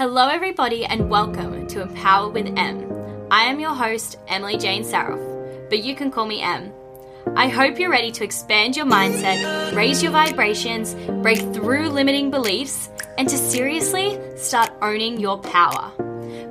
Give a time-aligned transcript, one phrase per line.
[0.00, 2.90] Hello, everybody, and welcome to Empower with M.
[3.30, 6.72] I am your host, Emily Jane Saroff, but you can call me M.
[7.36, 12.88] I hope you're ready to expand your mindset, raise your vibrations, break through limiting beliefs,
[13.18, 15.92] and to seriously start owning your power.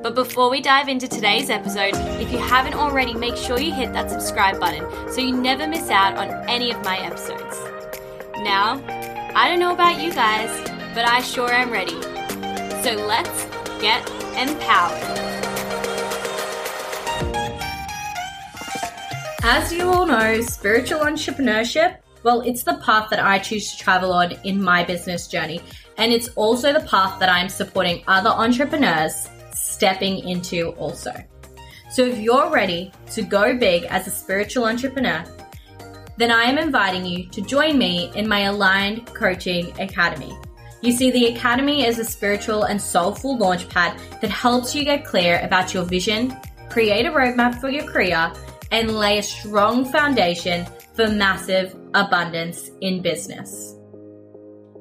[0.03, 3.93] But before we dive into today's episode, if you haven't already, make sure you hit
[3.93, 7.57] that subscribe button so you never miss out on any of my episodes.
[8.43, 8.79] Now,
[9.33, 10.51] I don't know about you guys,
[10.93, 11.99] but I sure am ready.
[12.81, 13.45] So let's
[13.81, 15.03] get empowered.
[19.43, 24.13] As you all know, spiritual entrepreneurship, well, it's the path that I choose to travel
[24.13, 25.61] on in my business journey.
[25.97, 31.13] And it's also the path that I'm supporting other entrepreneurs stepping into also.
[31.91, 35.25] So if you're ready to go big as a spiritual entrepreneur,
[36.15, 40.37] then I am inviting you to join me in my Aligned Coaching Academy.
[40.81, 45.39] You see, the Academy is a spiritual and soulful launchpad that helps you get clear
[45.43, 46.37] about your vision,
[46.69, 48.31] create a roadmap for your career,
[48.71, 53.75] and lay a strong foundation for massive abundance in business.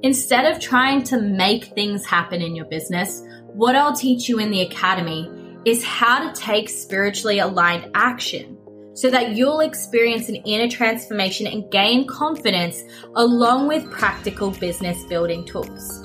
[0.02, 3.22] Instead of trying to make things happen in your business,
[3.54, 5.28] what I'll teach you in the Academy
[5.64, 8.57] is how to take spiritually aligned action
[8.98, 12.82] so that you'll experience an inner transformation and gain confidence
[13.14, 16.02] along with practical business building tools.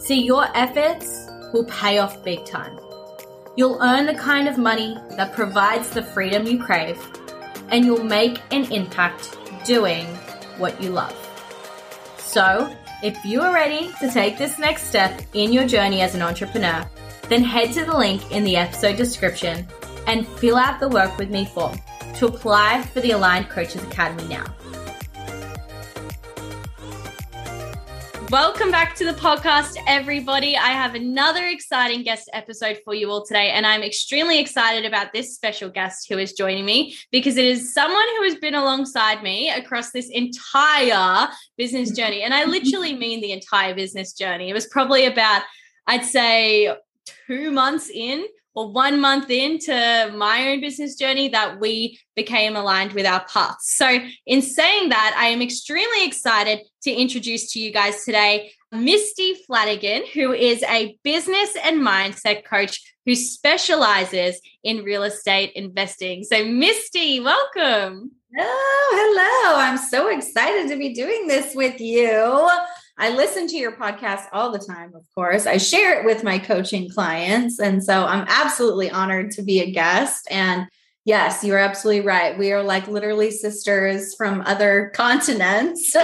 [0.00, 2.76] See, your efforts will pay off big time.
[3.56, 6.98] You'll earn the kind of money that provides the freedom you crave,
[7.68, 10.06] and you'll make an impact doing
[10.56, 11.14] what you love.
[12.18, 16.22] So, if you are ready to take this next step in your journey as an
[16.22, 16.84] entrepreneur,
[17.28, 19.68] then head to the link in the episode description
[20.08, 21.78] and fill out the work with me form
[22.14, 24.44] to apply for the Aligned Coaches Academy now.
[28.30, 30.56] Welcome back to the podcast, everybody.
[30.56, 35.12] I have another exciting guest episode for you all today, and I'm extremely excited about
[35.12, 39.22] this special guest who is joining me because it is someone who has been alongside
[39.22, 42.22] me across this entire business journey.
[42.22, 44.50] And I literally mean the entire business journey.
[44.50, 45.42] It was probably about,
[45.86, 46.74] I'd say,
[47.26, 48.26] two months in
[48.58, 53.76] or one month into my own business journey that we became aligned with our paths.
[53.76, 59.34] So, in saying that, I am extremely excited to introduce to you guys today Misty
[59.46, 66.24] Flanagan, who is a business and mindset coach who specializes in real estate investing.
[66.24, 68.10] So, Misty, welcome.
[68.36, 69.60] Oh, hello.
[69.62, 72.50] I'm so excited to be doing this with you.
[72.98, 75.46] I listen to your podcast all the time, of course.
[75.46, 77.60] I share it with my coaching clients.
[77.60, 80.26] And so I'm absolutely honored to be a guest.
[80.30, 80.66] And
[81.04, 82.36] yes, you're absolutely right.
[82.36, 85.94] We are like literally sisters from other continents.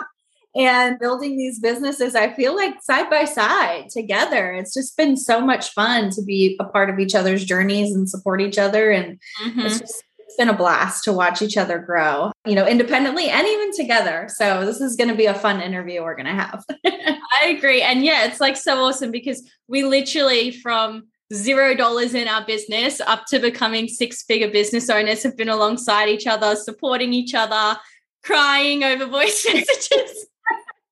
[0.56, 4.52] and building these businesses, I feel like side by side together.
[4.52, 8.08] It's just been so much fun to be a part of each other's journeys and
[8.08, 8.90] support each other.
[8.90, 9.60] And mm-hmm.
[9.60, 10.02] it's just
[10.38, 14.28] been a blast to watch each other grow, you know, independently and even together.
[14.34, 16.64] So this is going to be a fun interview we're going to have.
[16.86, 17.82] I agree.
[17.82, 23.00] And yeah, it's like so awesome because we literally from zero dollars in our business
[23.02, 27.78] up to becoming six figure business owners have been alongside each other, supporting each other,
[28.22, 30.26] crying over voice messages.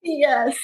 [0.03, 0.57] yes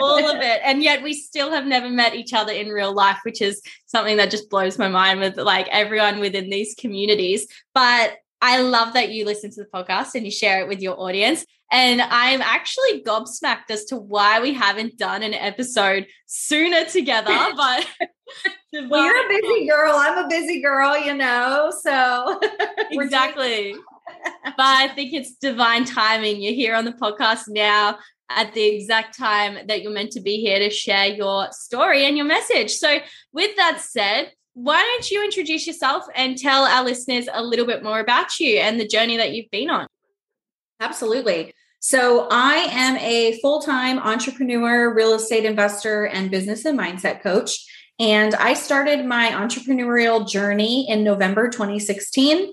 [0.00, 3.18] all of it and yet we still have never met each other in real life
[3.22, 8.18] which is something that just blows my mind with like everyone within these communities but
[8.42, 11.44] I love that you listen to the podcast and you share it with your audience.
[11.72, 17.36] And I'm actually gobsmacked as to why we haven't done an episode sooner together.
[17.56, 17.86] But
[18.88, 19.94] well, you're a busy girl.
[19.96, 21.72] I'm a busy girl, you know.
[21.82, 22.40] So
[22.90, 23.74] exactly.
[24.44, 26.40] but I think it's divine timing.
[26.40, 27.98] You're here on the podcast now
[28.30, 32.16] at the exact time that you're meant to be here to share your story and
[32.16, 32.70] your message.
[32.70, 32.98] So,
[33.32, 37.82] with that said, why don't you introduce yourself and tell our listeners a little bit
[37.82, 39.86] more about you and the journey that you've been on?
[40.80, 41.52] Absolutely.
[41.82, 47.66] So, I am a full time entrepreneur, real estate investor, and business and mindset coach.
[47.98, 52.52] And I started my entrepreneurial journey in November 2016.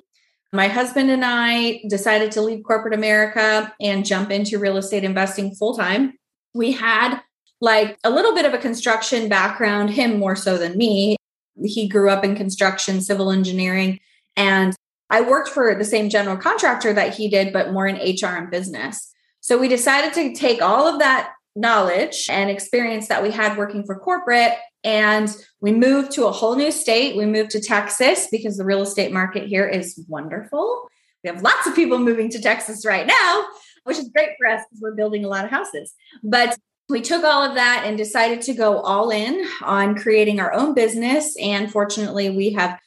[0.53, 5.55] My husband and I decided to leave corporate America and jump into real estate investing
[5.55, 6.13] full time.
[6.53, 7.19] We had
[7.59, 11.17] like a little bit of a construction background, him more so than me
[11.63, 13.99] he grew up in construction, civil engineering,
[14.35, 14.75] and
[15.09, 18.51] I worked for the same general contractor that he did, but more in HR and
[18.51, 19.13] business.
[19.39, 23.83] So we decided to take all of that knowledge and experience that we had working
[23.83, 27.17] for corporate and we moved to a whole new state.
[27.17, 30.87] We moved to Texas because the real estate market here is wonderful.
[31.23, 33.45] We have lots of people moving to Texas right now,
[33.83, 35.93] which is great for us because we're building a lot of houses.
[36.23, 36.57] But
[36.89, 40.73] we took all of that and decided to go all in on creating our own
[40.73, 41.35] business.
[41.41, 42.79] And fortunately, we have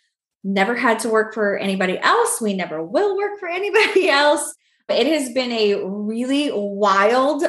[0.43, 2.41] never had to work for anybody else.
[2.41, 4.55] We never will work for anybody else.
[4.89, 7.45] It has been a really wild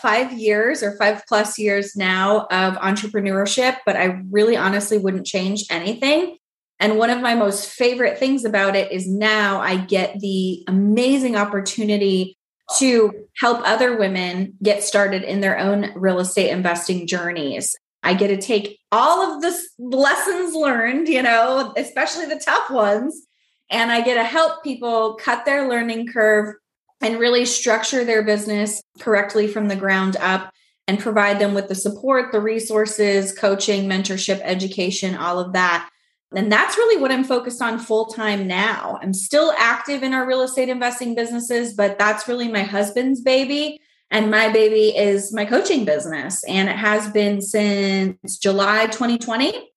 [0.00, 5.64] five years or five plus years now of entrepreneurship, but I really honestly wouldn't change
[5.70, 6.38] anything.
[6.78, 11.36] And one of my most favorite things about it is now I get the amazing
[11.36, 12.38] opportunity
[12.78, 17.76] to help other women get started in their own real estate investing journeys.
[18.02, 23.26] I get to take all of the lessons learned, you know, especially the tough ones,
[23.70, 26.54] and I get to help people cut their learning curve
[27.00, 30.52] and really structure their business correctly from the ground up
[30.86, 35.88] and provide them with the support, the resources, coaching, mentorship, education, all of that.
[36.34, 38.98] And that's really what I'm focused on full time now.
[39.02, 43.80] I'm still active in our real estate investing businesses, but that's really my husband's baby.
[44.12, 46.42] And my baby is my coaching business.
[46.44, 49.70] And it has been since July 2020.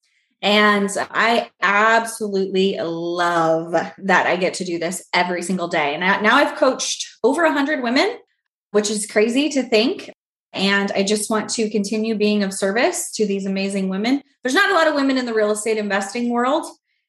[0.44, 5.96] And I absolutely love that I get to do this every single day.
[5.96, 8.18] And now I've coached over 100 women,
[8.72, 10.12] which is crazy to think.
[10.54, 14.22] And I just want to continue being of service to these amazing women.
[14.44, 16.66] There's not a lot of women in the real estate investing world.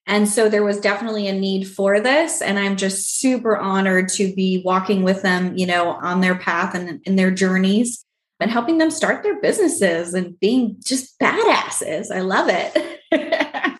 [0.07, 2.43] And so there was definitely a need for this.
[2.43, 6.75] And I'm just super honored to be walking with them, you know, on their path
[6.75, 8.05] and in their journeys
[8.41, 12.11] and helping them start their businesses and being just badasses.
[12.15, 13.01] I love it.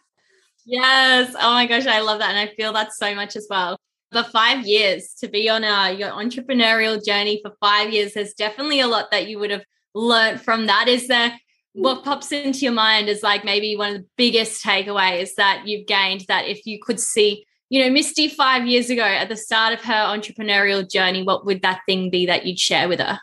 [0.65, 1.35] yes.
[1.39, 2.31] Oh my gosh, I love that.
[2.31, 3.79] And I feel that so much as well.
[4.15, 8.81] The five years to be on a, your entrepreneurial journey for five years, there's definitely
[8.81, 10.89] a lot that you would have learned from that.
[10.89, 11.37] Is there
[11.73, 15.89] what pops into your mind is like maybe one of the biggest takeaways that you've
[15.89, 19.75] gained that if you could see, you know, Misty five years ago at the start
[19.75, 23.19] of her entrepreneurial journey, what would that thing be that you'd share with her?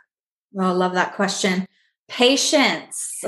[0.59, 1.65] Oh, I love that question.
[2.11, 3.23] Patience.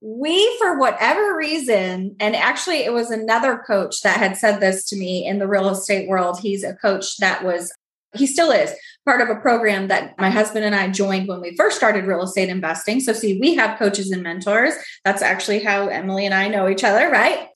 [0.00, 4.96] we, for whatever reason, and actually, it was another coach that had said this to
[4.96, 6.38] me in the real estate world.
[6.40, 7.72] He's a coach that was,
[8.14, 8.72] he still is
[9.04, 12.22] part of a program that my husband and I joined when we first started real
[12.22, 13.00] estate investing.
[13.00, 14.74] So, see, we have coaches and mentors.
[15.04, 17.48] That's actually how Emily and I know each other, right?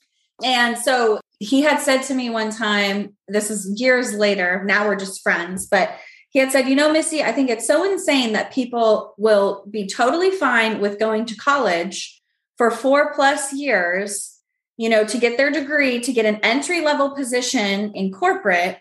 [0.43, 4.97] And so he had said to me one time, this is years later, now we're
[4.97, 5.97] just friends, but
[6.31, 9.87] he had said, You know, Missy, I think it's so insane that people will be
[9.87, 12.21] totally fine with going to college
[12.57, 14.39] for four plus years,
[14.77, 18.79] you know, to get their degree, to get an entry level position in corporate,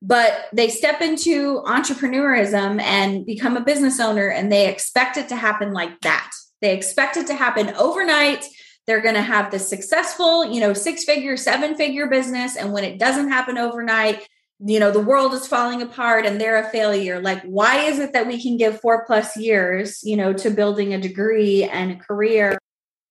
[0.00, 5.36] but they step into entrepreneurism and become a business owner and they expect it to
[5.36, 6.30] happen like that.
[6.60, 8.44] They expect it to happen overnight.
[8.86, 12.56] They're going to have this successful, you know, six figure, seven figure business.
[12.56, 14.28] And when it doesn't happen overnight,
[14.66, 17.20] you know the world is falling apart and they're a failure.
[17.20, 20.94] Like why is it that we can give four plus years you know to building
[20.94, 22.58] a degree and a career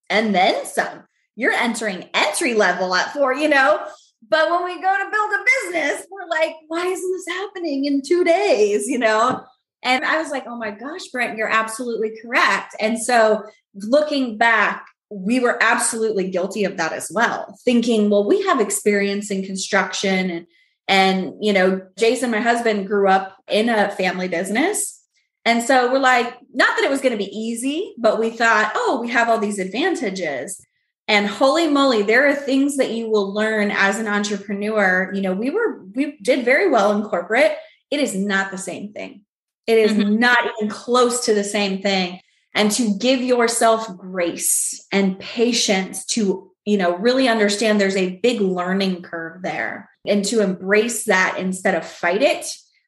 [0.09, 1.03] and then some?
[1.35, 3.85] You're entering entry level at four you know?
[4.27, 8.01] But when we go to build a business we're like why isn't this happening in
[8.01, 9.44] two days you know?
[9.83, 12.75] And i was like oh my gosh brent you're absolutely correct.
[12.79, 13.44] And so
[13.75, 19.29] looking back we were absolutely guilty of that as well thinking well we have experience
[19.29, 20.47] in construction and
[20.88, 25.01] and, you know, Jason, my husband, grew up in a family business.
[25.45, 28.71] And so we're like, not that it was going to be easy, but we thought,
[28.75, 30.65] oh, we have all these advantages.
[31.07, 35.11] And holy moly, there are things that you will learn as an entrepreneur.
[35.13, 37.57] You know, we were, we did very well in corporate.
[37.92, 39.23] It is not the same thing.
[39.68, 40.18] It is mm-hmm.
[40.18, 42.19] not even close to the same thing.
[42.56, 48.41] And to give yourself grace and patience to, you know, really understand there's a big
[48.41, 49.89] learning curve there.
[50.05, 52.45] And to embrace that instead of fight it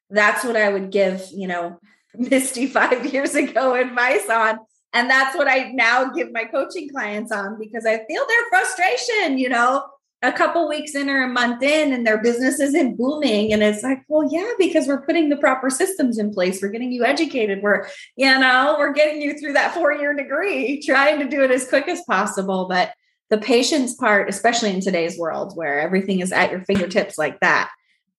[0.09, 1.79] that's what i would give you know
[2.17, 4.59] misty five years ago advice on.
[4.93, 9.37] And that's what i now give my coaching clients on because i feel their frustration
[9.37, 9.83] you know
[10.21, 13.53] a couple weeks in or a month in and their business isn't booming.
[13.53, 16.61] And it's like well yeah because we're putting the proper systems in place.
[16.61, 17.61] We're getting you educated.
[17.61, 21.51] We're you know we're getting you through that four year degree trying to do it
[21.51, 22.67] as quick as possible.
[22.67, 22.93] But
[23.29, 27.71] the patience part, especially in today's world where everything is at your fingertips like that,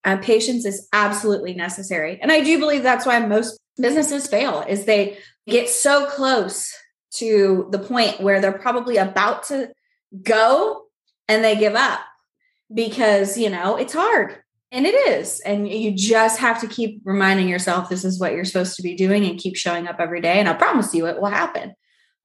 [0.03, 2.19] uh, patience is absolutely necessary.
[2.21, 6.73] And I do believe that's why most businesses fail is they get so close
[7.15, 9.71] to the point where they're probably about to
[10.23, 10.83] go
[11.27, 11.99] and they give up
[12.73, 14.37] because, you know, it's hard.
[14.71, 15.39] And it is.
[15.41, 18.95] And you just have to keep reminding yourself this is what you're supposed to be
[18.95, 20.39] doing and keep showing up every day.
[20.39, 21.73] And I promise you it will happen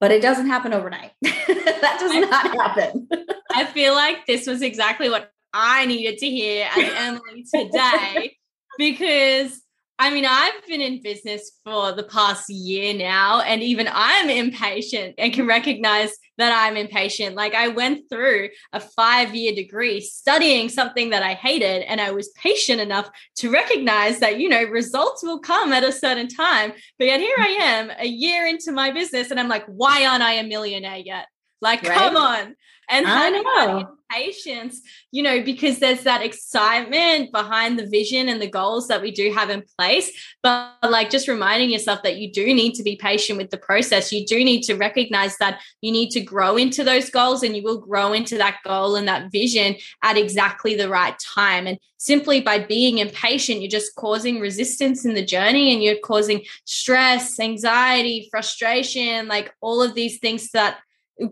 [0.02, 1.12] but it doesn't happen overnight.
[1.22, 3.08] that does not happen.
[3.54, 8.36] I feel like this was exactly what I needed to hear as Emily today
[8.78, 9.62] because
[10.02, 15.14] I mean, I've been in business for the past year now, and even I'm impatient
[15.16, 17.36] and can recognize that I'm impatient.
[17.36, 22.10] Like, I went through a five year degree studying something that I hated, and I
[22.10, 26.72] was patient enough to recognize that, you know, results will come at a certain time.
[26.98, 30.24] But yet, here I am a year into my business, and I'm like, why aren't
[30.24, 31.28] I a millionaire yet?
[31.60, 31.96] Like, right?
[31.96, 32.56] come on.
[32.92, 34.80] And I know patience,
[35.10, 39.32] you know, because there's that excitement behind the vision and the goals that we do
[39.32, 40.10] have in place.
[40.42, 44.12] But like just reminding yourself that you do need to be patient with the process.
[44.12, 47.62] You do need to recognize that you need to grow into those goals and you
[47.62, 51.66] will grow into that goal and that vision at exactly the right time.
[51.66, 56.44] And simply by being impatient, you're just causing resistance in the journey and you're causing
[56.64, 60.78] stress, anxiety, frustration, like all of these things that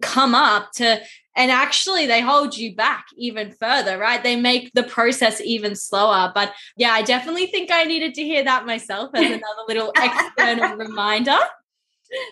[0.01, 1.01] come up to
[1.41, 4.23] and actually they hold you back even further right?
[4.23, 6.31] They make the process even slower.
[6.35, 10.77] But yeah i definitely think i needed to hear that myself as another little external
[10.87, 11.39] reminder.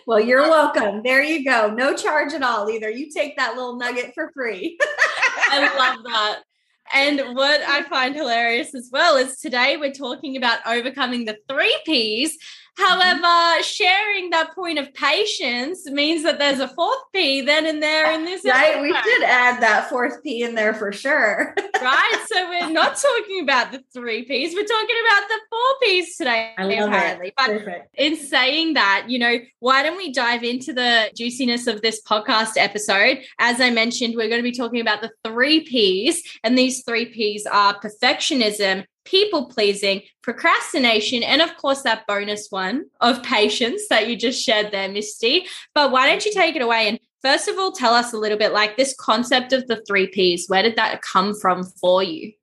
[0.05, 1.01] Well you're um, welcome.
[1.03, 1.73] There you go.
[1.73, 2.89] No charge at all either.
[2.89, 4.77] You take that little nugget for free.
[5.51, 6.43] I love that.
[6.93, 11.77] And what I find hilarious as well is today we're talking about overcoming the three
[11.85, 12.37] P's.
[12.79, 13.21] Mm-hmm.
[13.21, 18.11] However, sharing that point of patience means that there's a fourth P then and there
[18.11, 18.43] in this.
[18.45, 18.75] Right.
[18.75, 18.81] Episode.
[18.81, 21.55] We should add that fourth P in there for sure.
[21.81, 22.25] right.
[22.27, 24.53] So we're not talking about the three P's.
[24.53, 27.27] We're talking about the four P's today, apparently.
[27.27, 27.33] It.
[27.35, 27.95] But Perfect.
[27.95, 32.53] in saying that, you know, why don't we dive into the juiciness of this podcast
[32.55, 33.19] episode?
[33.39, 36.21] As I mentioned, we're going to be talking about the three P's.
[36.43, 42.85] And these three P's are perfectionism, people pleasing, procrastination, and of course, that bonus one
[43.01, 45.47] of patience that you just shared there, Misty.
[45.73, 48.37] But why don't you take it away and first of all, tell us a little
[48.37, 52.33] bit like this concept of the three Ps, where did that come from for you?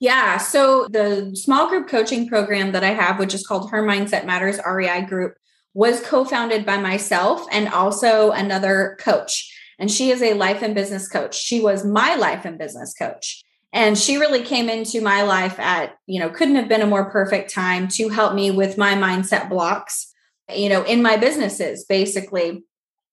[0.00, 0.38] Yeah.
[0.38, 4.60] So the small group coaching program that I have, which is called Her Mindset Matters
[4.64, 5.36] REI Group,
[5.74, 9.54] was co founded by myself and also another coach.
[9.78, 11.36] And she is a life and business coach.
[11.36, 13.42] She was my life and business coach.
[13.72, 17.10] And she really came into my life at, you know, couldn't have been a more
[17.10, 20.12] perfect time to help me with my mindset blocks,
[20.54, 22.64] you know, in my businesses, basically.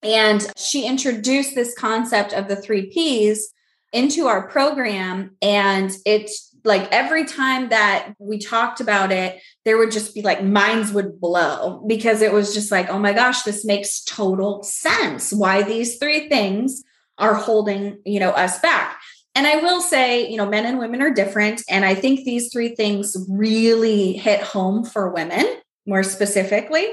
[0.01, 3.53] And she introduced this concept of the three P's
[3.91, 5.35] into our program.
[5.41, 10.43] And it's like every time that we talked about it, there would just be like
[10.43, 15.31] minds would blow because it was just like, oh my gosh, this makes total sense
[15.31, 16.83] why these three things
[17.17, 18.99] are holding, you know, us back.
[19.35, 21.61] And I will say, you know, men and women are different.
[21.69, 25.45] And I think these three things really hit home for women
[25.85, 26.87] more specifically.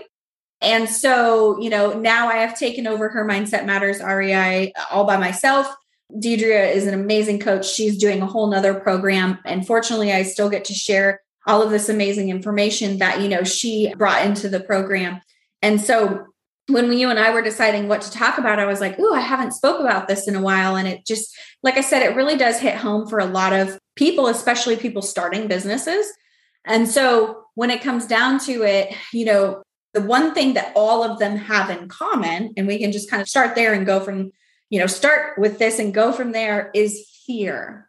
[0.61, 5.17] And so, you know, now I have taken over her Mindset Matters REI all by
[5.17, 5.73] myself.
[6.15, 7.67] Deidre is an amazing coach.
[7.67, 9.39] She's doing a whole nother program.
[9.45, 13.45] And fortunately, I still get to share all of this amazing information that, you know,
[13.45, 15.21] she brought into the program.
[15.63, 16.27] And so
[16.69, 19.21] when you and I were deciding what to talk about, I was like, "Ooh, I
[19.21, 22.37] haven't spoke about this in a while." And it just, like I said, it really
[22.37, 26.07] does hit home for a lot of people, especially people starting businesses.
[26.65, 31.03] And so when it comes down to it, you know, the one thing that all
[31.03, 34.01] of them have in common, and we can just kind of start there and go
[34.01, 34.31] from,
[34.71, 37.89] you know, start with this and go from there is fear.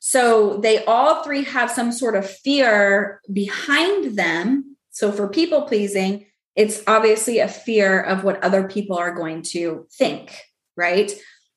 [0.00, 4.76] So they all three have some sort of fear behind them.
[4.90, 9.86] So for people pleasing, it's obviously a fear of what other people are going to
[9.92, 10.36] think,
[10.76, 11.10] right?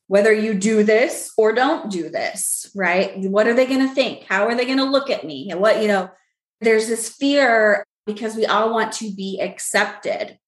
[0.07, 3.17] Whether you do this or don't do this, right?
[3.17, 4.23] What are they going to think?
[4.23, 5.49] How are they going to look at me?
[5.51, 6.09] And what, you know,
[6.61, 10.39] there's this fear because we all want to be accepted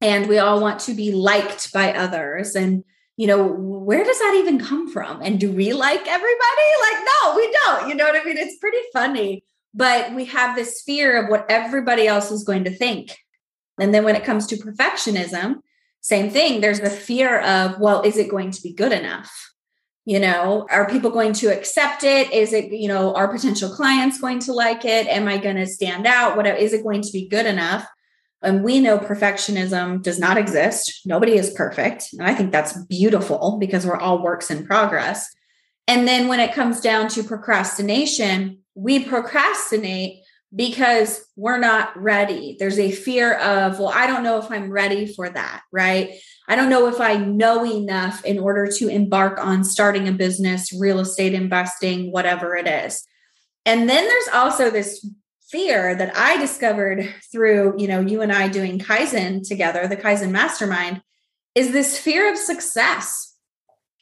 [0.00, 2.56] and we all want to be liked by others.
[2.56, 2.82] And,
[3.16, 5.20] you know, where does that even come from?
[5.22, 6.68] And do we like everybody?
[6.80, 7.88] Like, no, we don't.
[7.88, 8.38] You know what I mean?
[8.38, 9.44] It's pretty funny.
[9.74, 13.16] But we have this fear of what everybody else is going to think
[13.78, 15.56] and then when it comes to perfectionism,
[16.00, 16.60] same thing.
[16.60, 19.30] There's the fear of, well, is it going to be good enough?
[20.04, 22.32] You know, are people going to accept it?
[22.32, 25.06] Is it, you know, are potential clients going to like it?
[25.06, 26.36] Am I going to stand out?
[26.36, 27.86] What is it going to be good enough?
[28.42, 31.02] And we know perfectionism does not exist.
[31.06, 32.08] Nobody is perfect.
[32.12, 35.28] And I think that's beautiful because we're all works in progress.
[35.86, 40.21] And then when it comes down to procrastination, we procrastinate
[40.54, 42.56] because we're not ready.
[42.58, 46.10] There's a fear of, well, I don't know if I'm ready for that, right?
[46.46, 50.72] I don't know if I know enough in order to embark on starting a business,
[50.72, 53.02] real estate investing, whatever it is.
[53.64, 55.06] And then there's also this
[55.48, 60.30] fear that I discovered through, you know, you and I doing Kaizen together, the Kaizen
[60.30, 61.02] mastermind,
[61.54, 63.36] is this fear of success.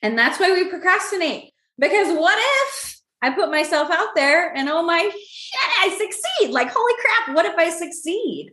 [0.03, 1.53] And that's why we procrastinate.
[1.79, 6.53] Because what if I put myself out there and oh my shit, I succeed.
[6.53, 8.53] Like, holy crap, what if I succeed?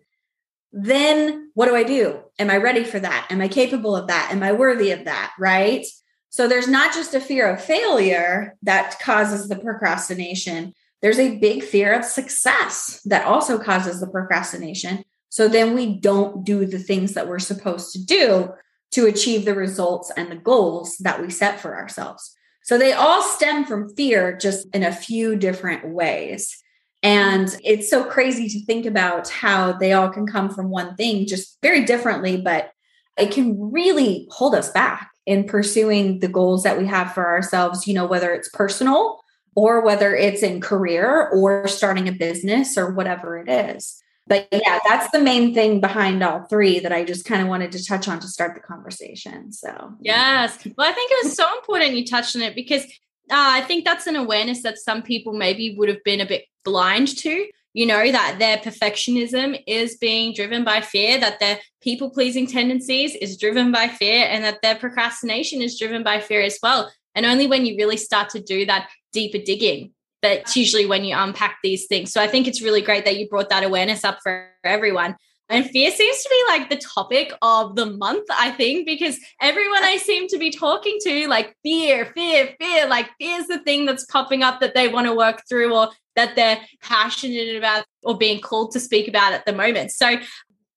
[0.72, 2.20] Then what do I do?
[2.38, 3.28] Am I ready for that?
[3.30, 4.30] Am I capable of that?
[4.32, 5.32] Am I worthy of that?
[5.40, 5.86] Right.
[6.30, 11.64] So there's not just a fear of failure that causes the procrastination, there's a big
[11.64, 15.04] fear of success that also causes the procrastination.
[15.30, 18.50] So then we don't do the things that we're supposed to do
[18.92, 22.36] to achieve the results and the goals that we set for ourselves.
[22.68, 26.62] So they all stem from fear, just in a few different ways.
[27.02, 31.28] And it's so crazy to think about how they all can come from one thing,
[31.28, 32.72] just very differently, but
[33.18, 37.88] it can really hold us back in pursuing the goals that we have for ourselves,
[37.88, 39.22] you know, whether it's personal
[39.56, 44.04] or whether it's in career or starting a business or whatever it is.
[44.28, 47.72] But yeah, that's the main thing behind all three that I just kind of wanted
[47.72, 49.52] to touch on to start the conversation.
[49.52, 50.58] So, yes.
[50.78, 52.90] Well, I think it was so important you touched on it because uh,
[53.32, 57.16] I think that's an awareness that some people maybe would have been a bit blind
[57.20, 57.48] to.
[57.74, 63.14] You know, that their perfectionism is being driven by fear, that their people pleasing tendencies
[63.16, 66.92] is driven by fear, and that their procrastination is driven by fear as well.
[67.14, 71.16] And only when you really start to do that deeper digging that's usually when you
[71.16, 72.12] unpack these things.
[72.12, 75.16] So I think it's really great that you brought that awareness up for everyone.
[75.50, 79.84] And fear seems to be like the topic of the month, I think, because everyone
[79.84, 83.86] I seem to be talking to, like fear, fear, fear, like fear is the thing
[83.86, 88.18] that's popping up that they want to work through or that they're passionate about or
[88.18, 89.92] being called to speak about at the moment.
[89.92, 90.18] So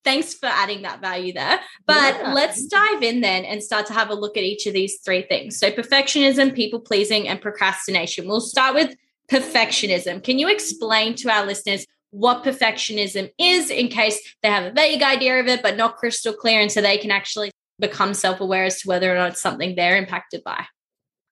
[0.05, 1.59] thanks for adding that value there.
[1.87, 2.33] But yeah.
[2.33, 5.23] let's dive in then and start to have a look at each of these three
[5.23, 5.59] things.
[5.59, 8.29] So perfectionism, people pleasing, and procrastination.
[8.29, 8.95] We'll start with
[9.31, 10.23] perfectionism.
[10.23, 15.03] Can you explain to our listeners what perfectionism is in case they have a vague
[15.03, 18.65] idea of it, but not crystal clear, and so they can actually become self aware
[18.65, 20.67] as to whether or not it's something they're impacted by?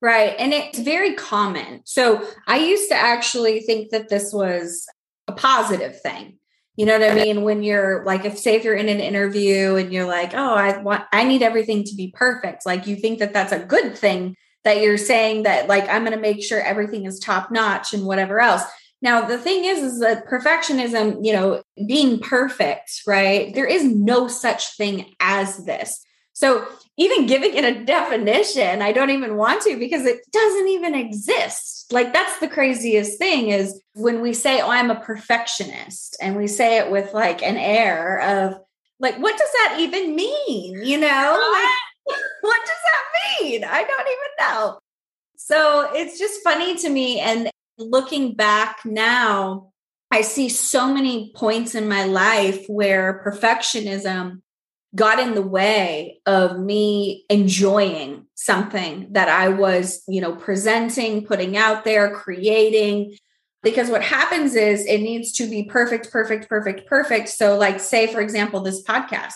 [0.01, 0.35] Right.
[0.39, 1.83] And it's very common.
[1.85, 4.87] So I used to actually think that this was
[5.27, 6.39] a positive thing.
[6.77, 7.43] You know what I mean?
[7.43, 10.79] When you're like, if say if you're in an interview and you're like, oh, I
[10.79, 12.65] want, I need everything to be perfect.
[12.65, 14.37] Like you think that that's a good thing
[14.69, 18.05] that you're saying that like i'm going to make sure everything is top notch and
[18.05, 18.63] whatever else.
[19.01, 23.55] Now the thing is is that perfectionism you know being perfect right?
[23.55, 26.05] There is no such thing as this.
[26.35, 30.95] So even giving it a definition i don't even want to because it doesn't even
[30.95, 31.91] exist.
[31.91, 36.47] Like that's the craziest thing is when we say oh i'm a perfectionist and we
[36.47, 38.61] say it with like an air of
[39.01, 40.83] like what does that even mean?
[40.85, 41.53] You know?
[41.53, 41.88] Like,
[42.41, 43.65] what does that mean?
[43.65, 44.79] I don't even know.
[45.37, 47.21] So it's just funny to me.
[47.21, 49.71] And looking back now,
[50.11, 54.41] I see so many points in my life where perfectionism
[54.95, 61.57] got in the way of me enjoying something that I was, you know, presenting, putting
[61.57, 63.17] out there, creating.
[63.63, 67.29] Because what happens is it needs to be perfect, perfect, perfect, perfect.
[67.29, 69.35] So, like, say, for example, this podcast,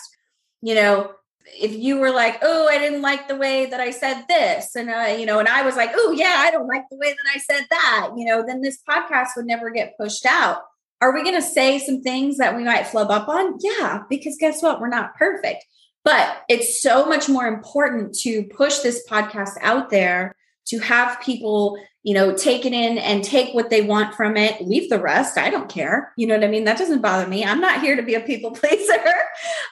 [0.61, 1.11] you know,
[1.45, 4.89] if you were like, oh, I didn't like the way that I said this, and
[4.89, 7.31] uh, you know, and I was like, oh yeah, I don't like the way that
[7.35, 10.59] I said that, you know, then this podcast would never get pushed out.
[11.01, 13.57] Are we going to say some things that we might flub up on?
[13.59, 14.79] Yeah, because guess what?
[14.79, 15.65] We're not perfect.
[16.05, 20.35] But it's so much more important to push this podcast out there
[20.67, 24.61] to have people, you know, take it in and take what they want from it,
[24.61, 25.37] leave the rest.
[25.37, 26.13] I don't care.
[26.17, 26.63] You know what I mean?
[26.63, 27.43] That doesn't bother me.
[27.43, 29.03] I'm not here to be a people pleaser.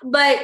[0.03, 0.37] but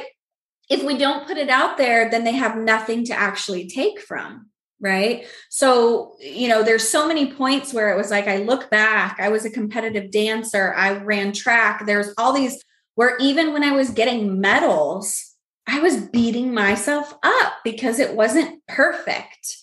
[0.68, 4.46] if we don't put it out there, then they have nothing to actually take from.
[4.80, 5.26] Right.
[5.50, 9.28] So, you know, there's so many points where it was like, I look back, I
[9.28, 11.84] was a competitive dancer, I ran track.
[11.84, 12.62] There's all these
[12.94, 15.34] where even when I was getting medals,
[15.66, 19.56] I was beating myself up because it wasn't perfect.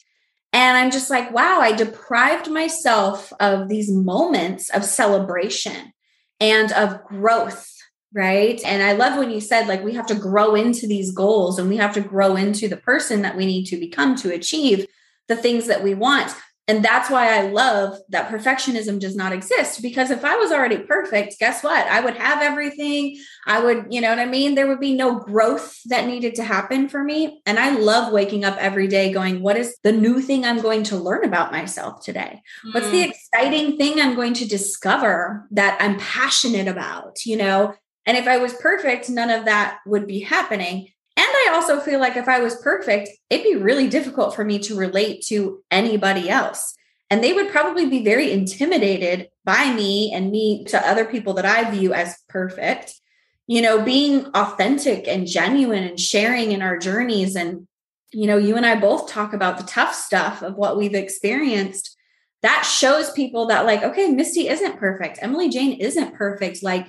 [0.53, 5.91] And I'm just like, wow, I deprived myself of these moments of celebration
[6.39, 7.74] and of growth
[8.15, 8.61] right?
[8.65, 11.67] And I love when you said, like, we have to grow into these goals and
[11.67, 14.87] we have to grow into the person that we need to become to achieve
[15.27, 16.33] the things that we want.
[16.67, 19.83] And that's why I love that perfectionism does not exist.
[19.83, 21.85] Because if I was already perfect, guess what?
[21.87, 23.17] I would have everything.
[23.45, 24.55] I would, you know what I mean?
[24.55, 27.41] There would be no growth that needed to happen for me.
[27.45, 30.83] And I love waking up every day going, what is the new thing I'm going
[30.83, 32.41] to learn about myself today?
[32.65, 32.73] Mm.
[32.73, 33.09] What's the mm.
[33.09, 37.17] exciting thing I'm going to discover that I'm passionate about?
[37.27, 40.89] You know, and if I was perfect, none of that would be happening.
[41.17, 44.59] And I also feel like if I was perfect, it'd be really difficult for me
[44.59, 46.75] to relate to anybody else.
[47.09, 51.45] And they would probably be very intimidated by me and me to other people that
[51.45, 52.93] I view as perfect.
[53.47, 57.35] You know, being authentic and genuine and sharing in our journeys.
[57.35, 57.67] And,
[58.11, 61.95] you know, you and I both talk about the tough stuff of what we've experienced
[62.41, 66.85] that shows people that like okay misty isn't perfect emily jane isn't perfect like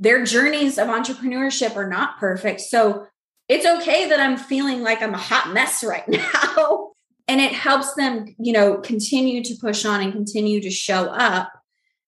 [0.00, 2.62] their journeys of entrepreneurship are not perfect.
[2.62, 3.06] So
[3.48, 6.92] it's okay that i'm feeling like i'm a hot mess right now.
[7.28, 11.52] And it helps them you know continue to push on and continue to show up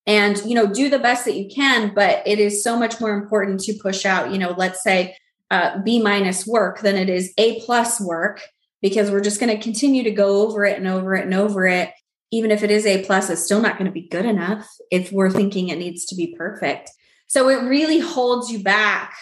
[0.07, 1.95] and you know do the best that you can.
[1.95, 5.15] But it is so much more important to push out you know let's say
[5.51, 8.41] uh, b minus work than it is a plus work
[8.81, 11.67] because we're just going to continue to go over it and over it and over
[11.67, 11.91] it.
[12.33, 14.67] Even if it is a plus it's still not going to be good enough.
[14.91, 16.91] If we're thinking it needs to be perfect
[17.33, 19.15] so it really holds you back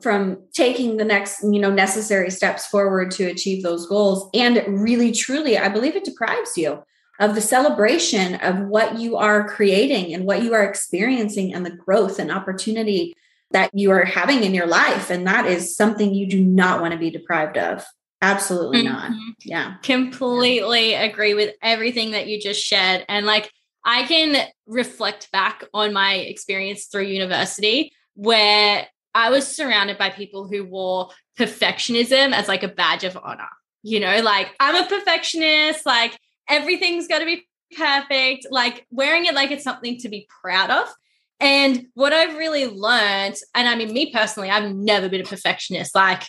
[0.00, 4.30] from taking the next you know necessary steps forward to achieve those goals.
[4.32, 6.82] And it really truly i believe it deprives you
[7.20, 11.76] of the celebration of what you are creating and what you are experiencing and the
[11.76, 13.14] growth and opportunity
[13.50, 15.10] that you are having in your life.
[15.10, 17.84] And that is something you do not want to be deprived of.
[18.22, 18.92] Absolutely mm-hmm.
[18.92, 19.12] not
[19.44, 19.74] yeah.
[19.82, 23.04] Completely agree with everything that you just shared.
[23.08, 23.50] And like
[23.84, 30.46] i can reflect back on my experience through university where I was surrounded by people
[30.46, 33.48] who wore perfectionism as like a badge of honor.
[33.82, 39.34] You know, like I'm a perfectionist, like everything's got to be perfect, like wearing it
[39.34, 40.88] like it's something to be proud of.
[41.40, 45.94] And what I've really learned, and I mean, me personally, I've never been a perfectionist.
[45.94, 46.24] Like,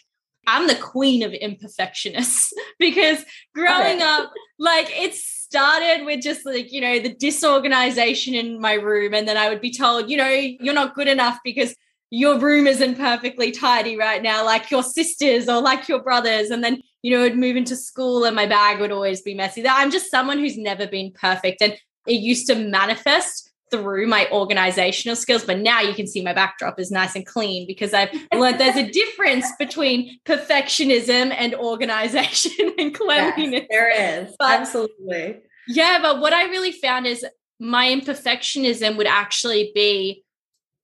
[0.45, 5.15] I'm the queen of imperfectionists because growing up, like, it
[5.49, 9.15] started with just like, you know, the disorganization in my room.
[9.15, 11.75] And then I would be told, you know, you're not good enough because
[12.11, 16.51] your room isn't perfectly tidy right now, like your sisters or like your brothers.
[16.51, 19.63] And then, you know, I'd move into school and my bag would always be messy.
[19.63, 21.63] That I'm just someone who's never been perfect.
[21.63, 25.43] And it used to manifest through my organizational skills.
[25.43, 28.75] But now you can see my backdrop is nice and clean because I've learned there's
[28.75, 33.61] a difference between perfectionism and organization and cleanliness.
[33.61, 34.35] Yes, there is.
[34.37, 35.39] But, Absolutely.
[35.67, 35.99] Yeah.
[36.01, 37.25] But what I really found is
[37.59, 40.23] my imperfectionism would actually be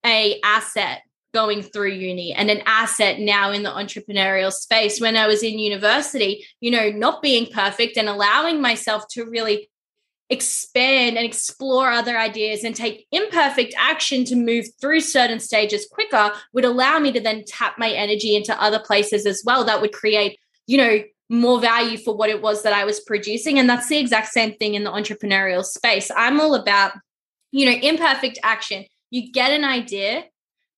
[0.06, 1.02] a asset
[1.36, 5.60] going through uni and an asset now in the entrepreneurial space when I was in
[5.60, 9.70] university, you know, not being perfect and allowing myself to really
[10.30, 16.32] expand and explore other ideas and take imperfect action to move through certain stages quicker
[16.54, 19.92] would allow me to then tap my energy into other places as well that would
[19.92, 23.60] create, you know, more value for what it was that I was producing.
[23.60, 26.12] And that's the exact same thing in the entrepreneurial space.
[26.16, 26.94] I'm all about,
[27.52, 28.86] you know, imperfect action.
[29.10, 30.26] You get an idea,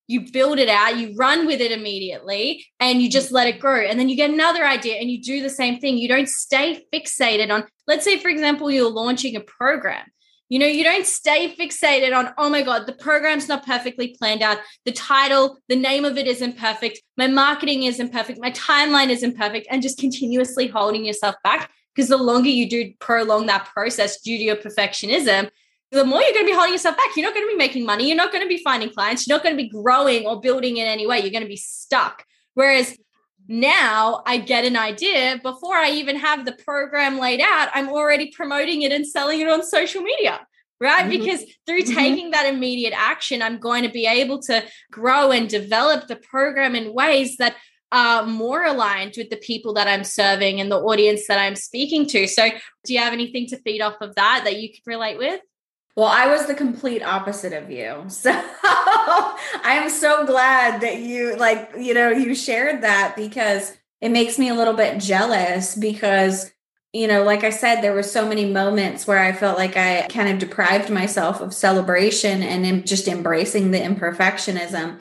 [0.07, 3.81] you build it out, you run with it immediately, and you just let it grow.
[3.81, 5.97] And then you get another idea and you do the same thing.
[5.97, 10.05] You don't stay fixated on, let's say, for example, you're launching a program.
[10.49, 14.41] You know, you don't stay fixated on, oh my God, the program's not perfectly planned
[14.41, 14.59] out.
[14.85, 17.01] The title, the name of it isn't perfect.
[17.17, 18.39] My marketing isn't perfect.
[18.39, 19.67] My timeline isn't perfect.
[19.69, 21.69] And just continuously holding yourself back.
[21.93, 25.49] Because the longer you do prolong that process due to your perfectionism,
[25.91, 27.15] the more you're going to be holding yourself back.
[27.15, 28.07] You're not going to be making money.
[28.07, 29.25] You're not going to be finding clients.
[29.25, 31.19] You're not going to be growing or building in any way.
[31.19, 32.25] You're going to be stuck.
[32.55, 32.97] Whereas
[33.47, 38.31] now I get an idea before I even have the program laid out, I'm already
[38.35, 40.45] promoting it and selling it on social media.
[40.79, 41.05] Right.
[41.05, 41.09] Mm-hmm.
[41.09, 41.95] Because through mm-hmm.
[41.95, 46.75] taking that immediate action, I'm going to be able to grow and develop the program
[46.75, 47.55] in ways that
[47.91, 52.05] are more aligned with the people that I'm serving and the audience that I'm speaking
[52.07, 52.27] to.
[52.27, 52.49] So,
[52.83, 55.41] do you have anything to feed off of that that you could relate with?
[55.97, 58.05] Well, I was the complete opposite of you.
[58.09, 58.31] So
[59.63, 64.37] I am so glad that you like, you know, you shared that because it makes
[64.37, 66.51] me a little bit jealous because
[66.93, 70.07] you know, like I said, there were so many moments where I felt like I
[70.09, 74.97] kind of deprived myself of celebration and just embracing the imperfectionism.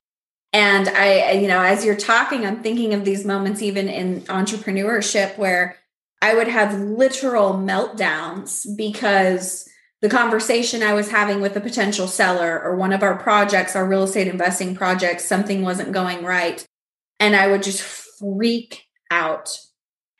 [0.52, 5.38] And I, you know, as you're talking, I'm thinking of these moments even in entrepreneurship
[5.38, 5.76] where
[6.20, 9.68] I would have literal meltdowns because
[10.02, 13.88] the conversation I was having with a potential seller or one of our projects, our
[13.88, 16.66] real estate investing projects, something wasn't going right.
[17.18, 19.58] And I would just freak out.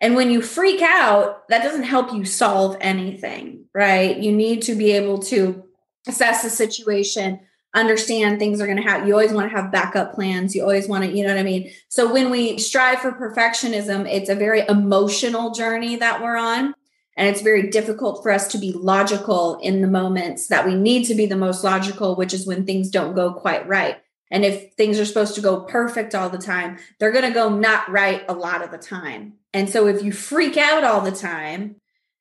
[0.01, 4.17] And when you freak out, that doesn't help you solve anything, right?
[4.17, 5.65] You need to be able to
[6.07, 7.41] assess the situation,
[7.75, 9.07] understand things are going to happen.
[9.07, 10.55] You always want to have backup plans.
[10.55, 11.71] You always want to, you know what I mean?
[11.89, 16.75] So when we strive for perfectionism, it's a very emotional journey that we're on.
[17.17, 21.05] And it's very difficult for us to be logical in the moments that we need
[21.07, 23.97] to be the most logical, which is when things don't go quite right.
[24.31, 27.49] And if things are supposed to go perfect all the time, they're going to go
[27.49, 29.35] not right a lot of the time.
[29.55, 31.77] And so if you freak out all the time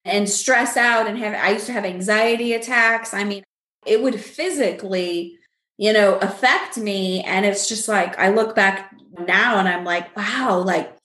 [0.06, 3.14] and stress out and have, I used to have anxiety attacks.
[3.14, 3.44] I mean,
[3.86, 5.38] it would physically,
[5.78, 7.22] you know, affect me.
[7.24, 8.96] And it's just like, I look back
[9.28, 10.96] now and I'm like, wow, like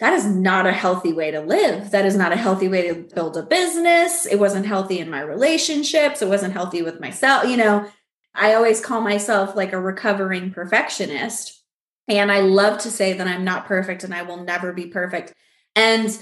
[0.00, 1.90] that is not a healthy way to live.
[1.90, 4.26] That is not a healthy way to build a business.
[4.26, 6.22] It wasn't healthy in my relationships.
[6.22, 7.48] It wasn't healthy with myself.
[7.48, 7.90] You know,
[8.34, 11.60] I always call myself like a recovering perfectionist.
[12.06, 15.34] And I love to say that I'm not perfect and I will never be perfect.
[15.74, 16.16] And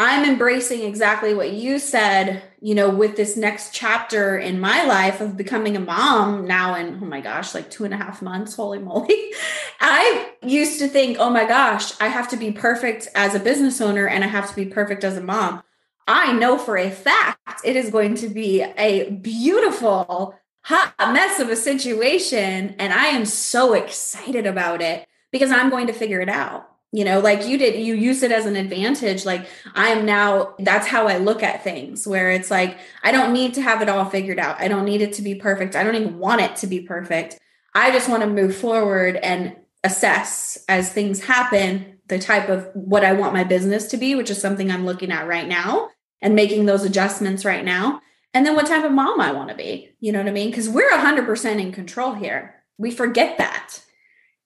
[0.00, 5.20] I'm embracing exactly what you said, you know, with this next chapter in my life
[5.20, 8.56] of becoming a mom now in, oh my gosh, like two and a half months.
[8.56, 9.30] Holy moly.
[9.80, 13.80] I used to think, oh my gosh, I have to be perfect as a business
[13.80, 15.62] owner and I have to be perfect as a mom.
[16.08, 21.50] I know for a fact it is going to be a beautiful, hot mess of
[21.50, 22.74] a situation.
[22.80, 27.04] And I am so excited about it because I'm going to figure it out you
[27.04, 29.24] know like you did you use it as an advantage.
[29.24, 33.32] Like i am now that's how i look at things where it's like i don't
[33.32, 34.60] need to have it all figured out.
[34.60, 35.74] I don't need it to be perfect.
[35.74, 37.38] I don't even want it to be perfect.
[37.74, 43.04] I just want to move forward and assess as things happen the type of what
[43.04, 45.90] i want my business to be which is something i'm looking at right now
[46.22, 48.00] and making those adjustments right now.
[48.32, 50.50] And then what type of mom i want to be you know what i mean?
[50.50, 52.62] Because we're 100% in control here.
[52.78, 53.80] We forget that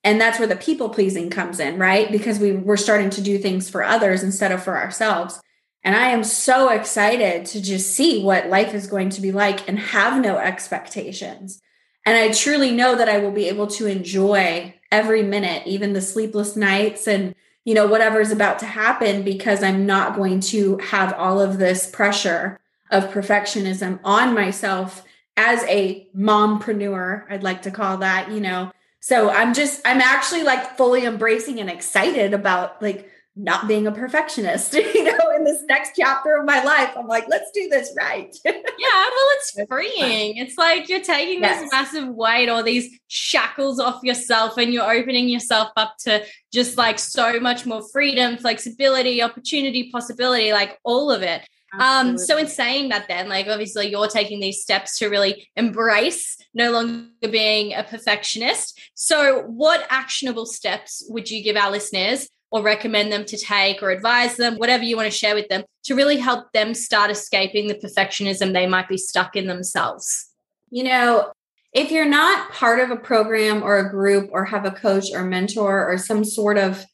[0.03, 2.11] and that's where the people pleasing comes in right?
[2.11, 5.41] Because we we're starting to do things for others instead of for ourselves.
[5.83, 9.67] And i am so excited to just see what life is going to be like
[9.67, 11.61] and have no expectations.
[12.05, 16.01] And i truly know that i will be able to enjoy every minute even the
[16.01, 17.35] sleepless nights and
[17.65, 21.59] you know whatever is about to happen because i'm not going to have all of
[21.59, 22.59] this pressure
[22.89, 25.03] of perfectionism on myself
[25.37, 28.71] as a mompreneur i'd like to call that you know
[29.09, 33.91] so I'm just, I'm actually like fully embracing and excited about like not being a
[33.91, 36.91] perfectionist, you know, in this next chapter of my life.
[36.95, 38.31] I'm like, let's do this right.
[38.45, 40.37] yeah, well, it's freeing.
[40.37, 41.59] It's like you're taking yes.
[41.59, 46.77] this massive weight or these shackles off yourself and you're opening yourself up to just
[46.77, 51.41] like so much more freedom, flexibility, opportunity, possibility, like all of it.
[51.77, 56.37] Um, so in saying that, then, like obviously you're taking these steps to really embrace
[56.53, 58.79] no longer being a perfectionist.
[58.95, 63.91] So, what actionable steps would you give our listeners or recommend them to take or
[63.91, 67.67] advise them, whatever you want to share with them, to really help them start escaping
[67.67, 70.29] the perfectionism they might be stuck in themselves?
[70.71, 71.31] You know,
[71.73, 75.23] if you're not part of a program or a group or have a coach or
[75.23, 76.85] mentor or some sort of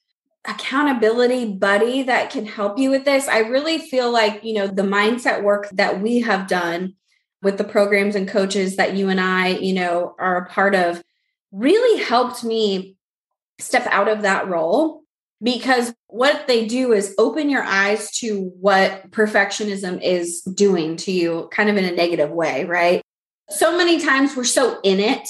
[0.48, 3.28] accountability buddy that can help you with this.
[3.28, 6.96] I really feel like, you know, the mindset work that we have done
[7.42, 11.04] with the programs and coaches that you and I, you know, are a part of
[11.52, 12.96] really helped me
[13.60, 15.04] step out of that role
[15.42, 21.50] because what they do is open your eyes to what perfectionism is doing to you
[21.52, 23.02] kind of in a negative way, right?
[23.50, 25.28] So many times we're so in it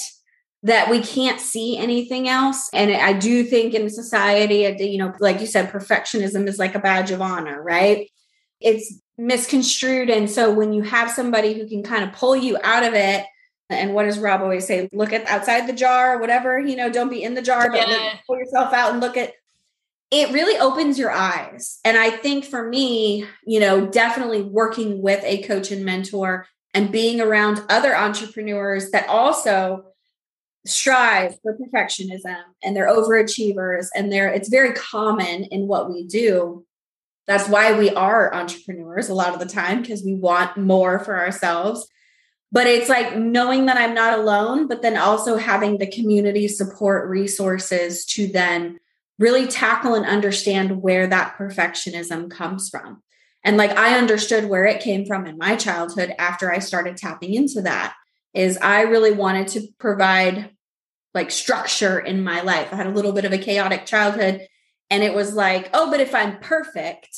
[0.62, 2.68] that we can't see anything else.
[2.72, 6.80] And I do think in society, you know, like you said, perfectionism is like a
[6.80, 8.10] badge of honor, right?
[8.60, 10.10] It's misconstrued.
[10.10, 13.24] And so when you have somebody who can kind of pull you out of it,
[13.68, 14.88] and what does Rob always say?
[14.92, 17.86] Look at outside the jar, whatever, you know, don't be in the jar, but yeah.
[17.86, 19.32] look, pull yourself out and look at
[20.10, 21.80] it really opens your eyes.
[21.84, 26.92] And I think for me, you know, definitely working with a coach and mentor and
[26.92, 29.84] being around other entrepreneurs that also
[30.66, 36.64] strive for perfectionism and they're overachievers and they're it's very common in what we do.
[37.26, 41.18] That's why we are entrepreneurs a lot of the time because we want more for
[41.18, 41.88] ourselves.
[42.52, 47.08] But it's like knowing that i'm not alone but then also having the community support
[47.08, 48.78] resources to then
[49.18, 53.02] really tackle and understand where that perfectionism comes from.
[53.44, 57.34] And like i understood where it came from in my childhood after i started tapping
[57.34, 57.94] into that
[58.32, 60.55] is i really wanted to provide
[61.16, 62.68] like structure in my life.
[62.70, 64.46] I had a little bit of a chaotic childhood.
[64.88, 67.08] And it was like, oh, but if I'm perfect,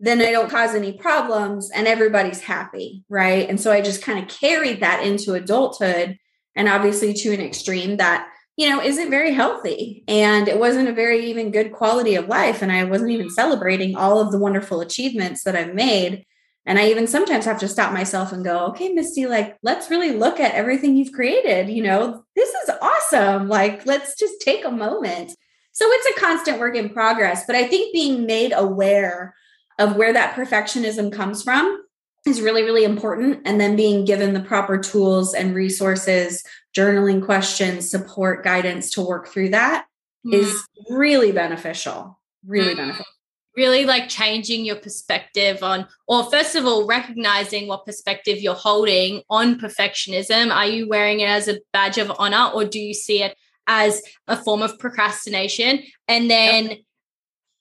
[0.00, 3.04] then I don't cause any problems and everybody's happy.
[3.10, 3.46] Right.
[3.48, 6.16] And so I just kind of carried that into adulthood
[6.56, 10.04] and obviously to an extreme that, you know, isn't very healthy.
[10.08, 12.62] And it wasn't a very even good quality of life.
[12.62, 16.24] And I wasn't even celebrating all of the wonderful achievements that I've made.
[16.66, 20.12] And I even sometimes have to stop myself and go, okay, Misty, like, let's really
[20.12, 21.68] look at everything you've created.
[21.68, 23.48] You know, this is awesome.
[23.48, 25.32] Like, let's just take a moment.
[25.72, 27.44] So it's a constant work in progress.
[27.46, 29.34] But I think being made aware
[29.78, 31.82] of where that perfectionism comes from
[32.26, 33.42] is really, really important.
[33.44, 36.42] And then being given the proper tools and resources,
[36.74, 39.84] journaling questions, support, guidance to work through that
[40.26, 40.32] mm.
[40.32, 42.18] is really beneficial.
[42.46, 42.78] Really mm.
[42.78, 43.13] beneficial
[43.56, 49.22] really like changing your perspective on, or first of all, recognizing what perspective you're holding
[49.30, 50.52] on perfectionism.
[50.52, 53.36] Are you wearing it as a badge of honor or do you see it
[53.66, 55.82] as a form of procrastination?
[56.08, 56.78] And then yep.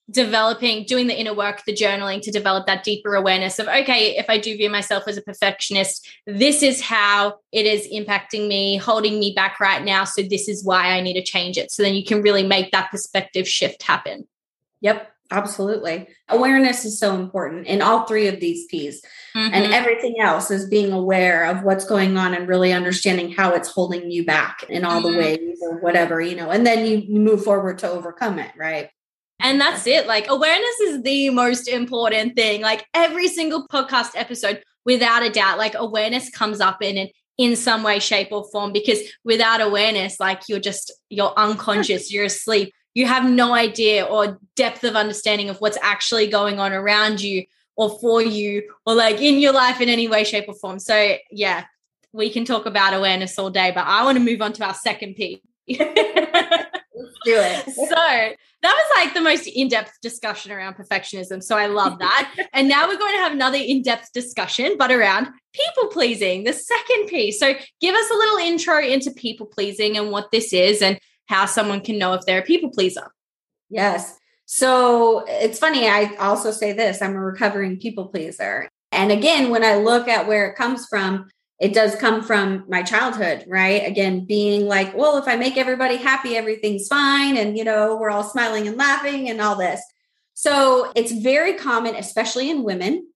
[0.09, 4.25] developing, doing the inner work, the journaling to develop that deeper awareness of, okay, if
[4.29, 9.19] I do view myself as a perfectionist, this is how it is impacting me, holding
[9.19, 10.03] me back right now.
[10.03, 11.71] So this is why I need to change it.
[11.71, 14.27] So then you can really make that perspective shift happen.
[14.81, 15.12] Yep.
[15.31, 16.07] Absolutely.
[16.29, 19.01] Awareness is so important in all three of these P's.
[19.35, 19.53] Mm-hmm.
[19.53, 23.69] And everything else is being aware of what's going on and really understanding how it's
[23.69, 25.11] holding you back in all mm-hmm.
[25.11, 28.89] the ways or whatever, you know, and then you move forward to overcome it, right?
[29.39, 30.07] And that's it.
[30.07, 32.61] Like awareness is the most important thing.
[32.61, 37.09] Like every single podcast episode, without a doubt, like awareness comes up in an
[37.39, 38.71] in some way, shape, or form.
[38.71, 44.39] Because without awareness, like you're just you're unconscious, you're asleep you have no idea or
[44.55, 49.19] depth of understanding of what's actually going on around you or for you or like
[49.19, 50.79] in your life in any way, shape, or form.
[50.79, 51.65] So, yeah,
[52.11, 54.75] we can talk about awareness all day, but I want to move on to our
[54.75, 55.41] second P.
[55.67, 57.65] Let's do it.
[57.75, 61.43] So that was like the most in-depth discussion around perfectionism.
[61.43, 62.33] So I love that.
[62.53, 67.07] and now we're going to have another in-depth discussion, but around people pleasing, the second
[67.07, 67.39] piece.
[67.39, 71.45] So give us a little intro into people pleasing and what this is and how
[71.45, 73.11] someone can know if they're a people pleaser.
[73.69, 74.17] Yes.
[74.45, 75.87] So it's funny.
[75.87, 78.69] I also say this I'm a recovering people pleaser.
[78.91, 81.27] And again, when I look at where it comes from,
[81.59, 83.87] it does come from my childhood, right?
[83.87, 87.37] Again, being like, well, if I make everybody happy, everything's fine.
[87.37, 89.81] And, you know, we're all smiling and laughing and all this.
[90.33, 93.07] So it's very common, especially in women,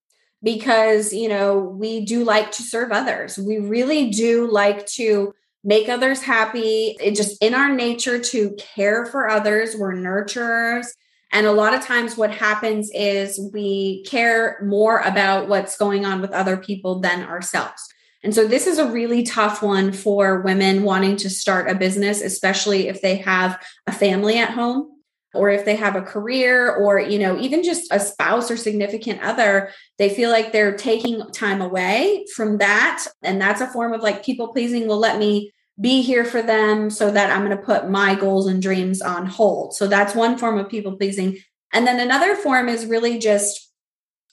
[0.41, 3.37] because, you know, we do like to serve others.
[3.37, 5.33] We really do like to
[5.67, 6.95] make others happy.
[6.99, 9.75] It just in our nature to care for others.
[9.75, 10.87] We're nurturers.
[11.33, 16.21] And a lot of times, what happens is we care more about what's going on
[16.21, 17.85] with other people than ourselves.
[18.23, 22.21] And so, this is a really tough one for women wanting to start a business,
[22.21, 24.89] especially if they have a family at home
[25.33, 29.21] or if they have a career or you know even just a spouse or significant
[29.21, 34.01] other they feel like they're taking time away from that and that's a form of
[34.01, 37.63] like people pleasing will let me be here for them so that I'm going to
[37.63, 39.75] put my goals and dreams on hold.
[39.75, 41.37] So that's one form of people pleasing.
[41.73, 43.71] And then another form is really just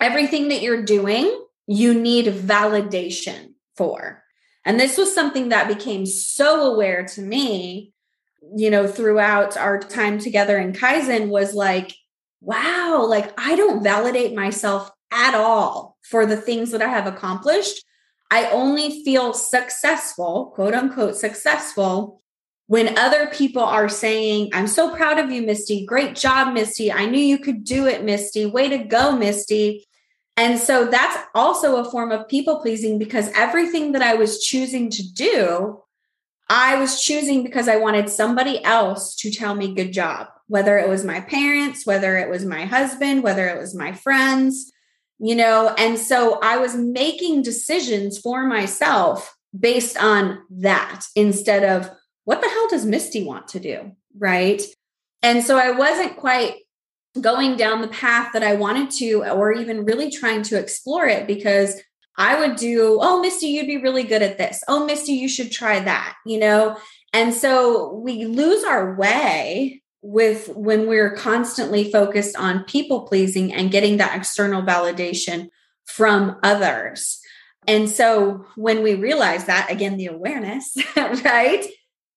[0.00, 4.22] everything that you're doing, you need validation for.
[4.64, 7.92] And this was something that became so aware to me,
[8.56, 11.92] you know, throughout our time together in Kaizen was like,
[12.40, 17.84] wow, like I don't validate myself at all for the things that I have accomplished
[18.34, 22.20] I only feel successful, quote unquote, successful
[22.66, 25.86] when other people are saying, I'm so proud of you, Misty.
[25.86, 26.90] Great job, Misty.
[26.90, 28.44] I knew you could do it, Misty.
[28.44, 29.86] Way to go, Misty.
[30.36, 34.90] And so that's also a form of people pleasing because everything that I was choosing
[34.90, 35.80] to do,
[36.50, 40.88] I was choosing because I wanted somebody else to tell me good job, whether it
[40.88, 44.72] was my parents, whether it was my husband, whether it was my friends
[45.18, 45.74] you know?
[45.78, 51.90] And so i was making decisions for myself based on that instead of
[52.24, 53.92] what the hell does misty want to do?
[54.18, 54.62] Right?
[55.22, 56.56] And so i wasn't quite
[57.20, 61.28] going down the path that i wanted to or even really trying to explore it
[61.28, 61.80] because
[62.18, 64.62] i would do oh misty you'd be really good at this.
[64.66, 66.76] Oh misty you should try that you know?
[67.12, 73.70] And so we lose our way with when we're constantly focused on people pleasing and
[73.70, 75.48] getting that external validation
[75.86, 77.20] from others.
[77.66, 81.66] And so when we realize that, again, the awareness, right?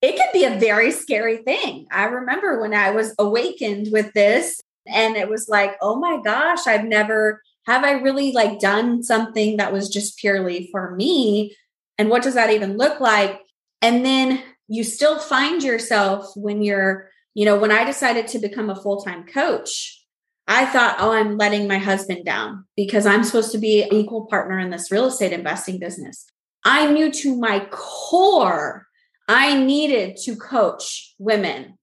[0.02, 1.88] It can be a very scary thing.
[1.89, 6.67] I remember when I was awakened with this and it was like, oh my gosh,
[6.67, 11.56] I've never, have I really like done something that was just purely for me?
[11.97, 13.39] And what does that even look like?
[13.82, 18.71] And then you still find yourself when you're you know, when I decided to become
[18.71, 20.04] a full time coach,
[20.47, 24.26] I thought, oh, I'm letting my husband down because I'm supposed to be an equal
[24.26, 26.26] partner in this real estate investing business.
[26.65, 28.88] I knew to my core,
[29.28, 31.78] I needed to coach women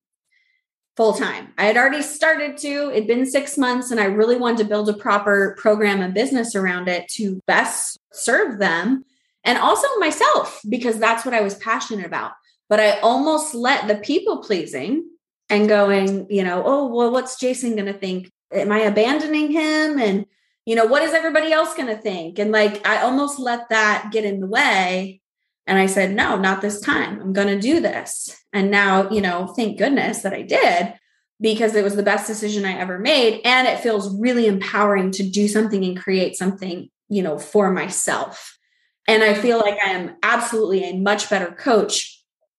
[0.96, 1.52] full time.
[1.56, 4.88] I had already started to, it'd been six months, and I really wanted to build
[4.88, 9.04] a proper program and business around it to best serve them
[9.44, 12.32] and also myself because that's what I was passionate about.
[12.68, 15.10] But I almost let the people pleasing
[15.54, 18.30] and going, you know, oh, well, what's Jason going to think?
[18.52, 19.98] Am I abandoning him?
[19.98, 20.26] And,
[20.66, 22.38] you know, what is everybody else going to think?
[22.38, 25.20] And like, I almost let that get in the way.
[25.66, 27.20] And I said, no, not this time.
[27.20, 28.36] I'm going to do this.
[28.52, 30.94] And now, you know, thank goodness that I did
[31.40, 33.40] because it was the best decision I ever made.
[33.44, 38.58] And it feels really empowering to do something and create something, you know, for myself.
[39.06, 42.13] And I feel like I am absolutely a much better coach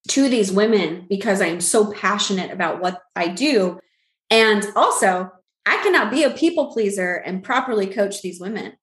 [0.10, 3.80] to these women because I'm so passionate about what I do.
[4.30, 5.32] And also,
[5.66, 8.74] I cannot be a people pleaser and properly coach these women.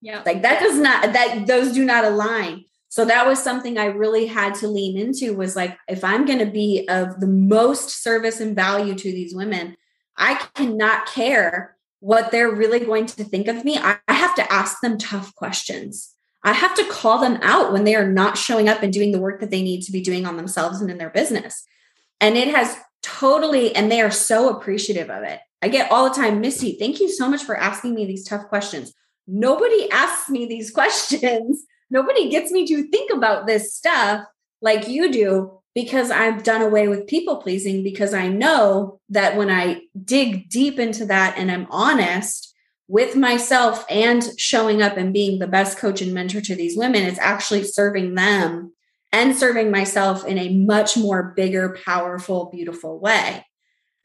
[0.00, 0.22] Yeah.
[0.26, 2.64] Like that does not that those do not align.
[2.88, 6.40] So that was something I really had to lean into was like if I'm going
[6.40, 9.76] to be of the most service and value to these women,
[10.16, 13.78] I cannot care what they're really going to think of me.
[13.78, 16.11] I, I have to ask them tough questions.
[16.44, 19.20] I have to call them out when they are not showing up and doing the
[19.20, 21.64] work that they need to be doing on themselves and in their business.
[22.20, 25.40] And it has totally, and they are so appreciative of it.
[25.60, 28.48] I get all the time, Missy, thank you so much for asking me these tough
[28.48, 28.92] questions.
[29.26, 31.64] Nobody asks me these questions.
[31.90, 34.24] Nobody gets me to think about this stuff
[34.60, 39.50] like you do because I've done away with people pleasing because I know that when
[39.50, 42.51] I dig deep into that and I'm honest
[42.92, 47.04] with myself and showing up and being the best coach and mentor to these women,
[47.04, 48.70] it's actually serving them
[49.10, 53.46] and serving myself in a much more bigger, powerful, beautiful way.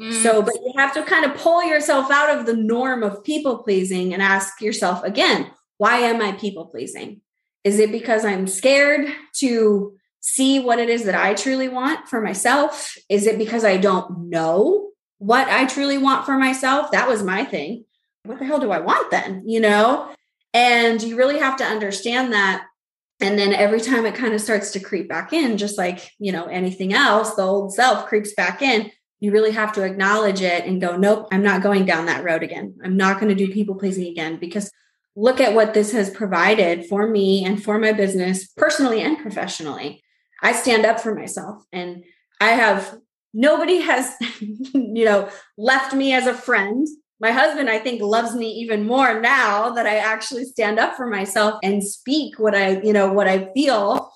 [0.02, 0.14] Mm.
[0.24, 3.58] So, but you have to kind of pull yourself out of the norm of people
[3.58, 7.20] pleasing and ask yourself again, why am I people pleasing?
[7.66, 12.22] Is it because I'm scared to see what it is that I truly want for
[12.22, 12.96] myself?
[13.10, 16.92] Is it because I don't know what I truly want for myself?
[16.92, 17.84] That was my thing.
[18.28, 19.44] What the hell do I want then?
[19.46, 20.14] You know?
[20.54, 22.66] And you really have to understand that.
[23.20, 26.32] And then every time it kind of starts to creep back in, just like, you
[26.32, 30.66] know, anything else, the old self creeps back in you really have to acknowledge it
[30.66, 32.76] and go, nope, I'm not going down that road again.
[32.84, 34.72] I'm not going to do people pleasing again because
[35.16, 40.04] look at what this has provided for me and for my business, personally and professionally.
[40.44, 42.04] I stand up for myself and
[42.40, 43.00] I have
[43.34, 46.88] nobody has, you know, left me as a friend.
[47.20, 51.08] My husband, I think, loves me even more now that I actually stand up for
[51.08, 54.12] myself and speak what I, you know, what I feel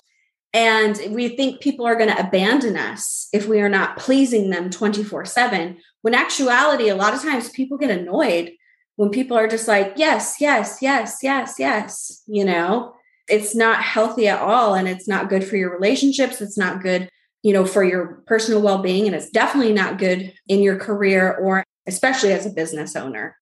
[0.54, 4.68] and we think people are going to abandon us if we are not pleasing them
[4.68, 5.78] 24 7.
[6.02, 8.52] When actuality, a lot of times people get annoyed
[8.96, 12.22] when people are just like, yes, yes, yes, yes, yes.
[12.26, 12.94] You know,
[13.28, 14.74] it's not healthy at all.
[14.74, 16.42] And it's not good for your relationships.
[16.42, 17.08] It's not good,
[17.42, 19.06] you know, for your personal well being.
[19.06, 23.36] And it's definitely not good in your career or especially as a business owner.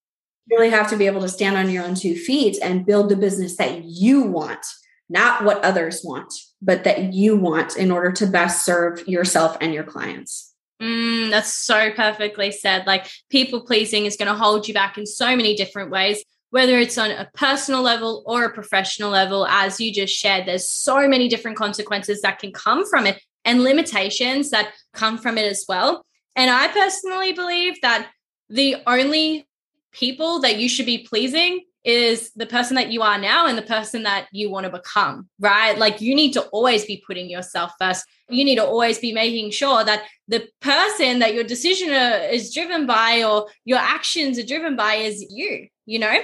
[0.47, 3.09] You really have to be able to stand on your own two feet and build
[3.09, 4.65] the business that you want,
[5.09, 6.33] not what others want
[6.63, 10.55] but that you want in order to best serve yourself and your clients.
[10.81, 12.87] Mm, that's so perfectly said.
[12.87, 16.79] Like people pleasing is going to hold you back in so many different ways, whether
[16.79, 19.47] it's on a personal level or a professional level.
[19.47, 23.63] As you just shared, there's so many different consequences that can come from it and
[23.63, 26.05] limitations that come from it as well.
[26.37, 28.09] And I personally believe that
[28.49, 29.47] the only
[29.93, 33.63] people that you should be pleasing is the person that you are now and the
[33.63, 35.79] person that you want to become, right?
[35.79, 38.05] Like you need to always be putting yourself first.
[38.29, 42.87] You need to always be making sure that the person that your decision is driven
[42.87, 46.19] by or your actions are driven by is you, you know?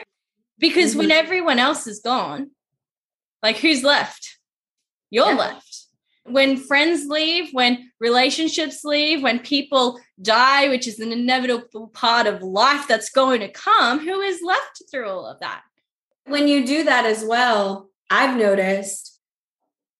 [0.59, 1.01] Because mm-hmm.
[1.01, 2.51] when everyone else is gone,
[3.43, 4.39] like who's left?
[5.11, 5.37] You're yeah.
[5.37, 5.76] left
[6.27, 12.43] when friends leave, when relationships leave, when people die, which is an inevitable part of
[12.43, 15.63] life that's going to come, who is left through all of that?
[16.27, 19.21] When you do that as well, I've noticed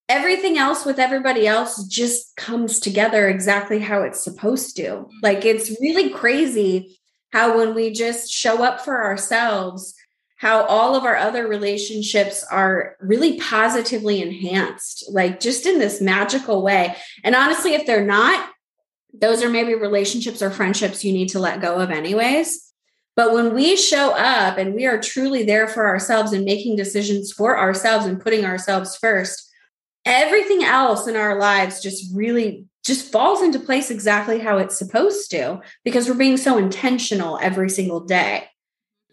[0.09, 4.83] everything else with everybody else just comes together exactly how it's supposed to.
[4.83, 5.19] Mm-hmm.
[5.23, 6.99] Like it's really crazy
[7.33, 9.95] how when we just show up for ourselves,
[10.37, 16.63] how all of our other relationships are really positively enhanced, like just in this magical
[16.63, 16.95] way.
[17.25, 18.51] And honestly, if they're not,
[19.15, 22.63] those are maybe relationships or friendships you need to let go of, anyways.
[23.15, 27.33] But when we show up and we are truly there for ourselves and making decisions
[27.33, 29.51] for ourselves and putting ourselves first,
[30.05, 35.31] everything else in our lives just really just falls into place exactly how it's supposed
[35.31, 38.45] to because we're being so intentional every single day.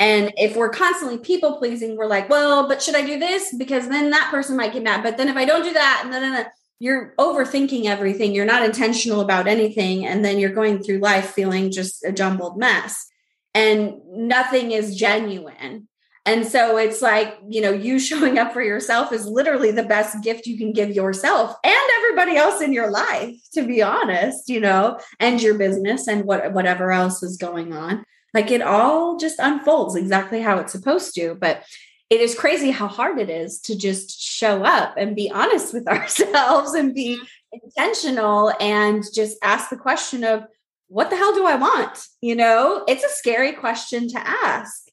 [0.04, 3.56] And if we're constantly people pleasing, we're like, well, but should I do this?
[3.58, 5.02] Because then that person might get mad.
[5.02, 6.46] But then if I don't do that, and then
[6.78, 10.06] you're overthinking everything, you're not intentional about anything.
[10.06, 13.08] And then you're going through life feeling just a jumbled mess.
[13.56, 15.88] And nothing is genuine.
[16.26, 20.22] And so it's like, you know, you showing up for yourself is literally the best
[20.22, 24.60] gift you can give yourself and everybody else in your life, to be honest, you
[24.60, 28.04] know, and your business and what whatever else is going on.
[28.34, 31.36] Like it all just unfolds exactly how it's supposed to.
[31.36, 31.64] But
[32.10, 35.88] it is crazy how hard it is to just show up and be honest with
[35.88, 37.58] ourselves and be mm-hmm.
[37.64, 40.44] intentional and just ask the question of,
[40.88, 42.06] what the hell do I want?
[42.22, 44.84] You know, it's a scary question to ask.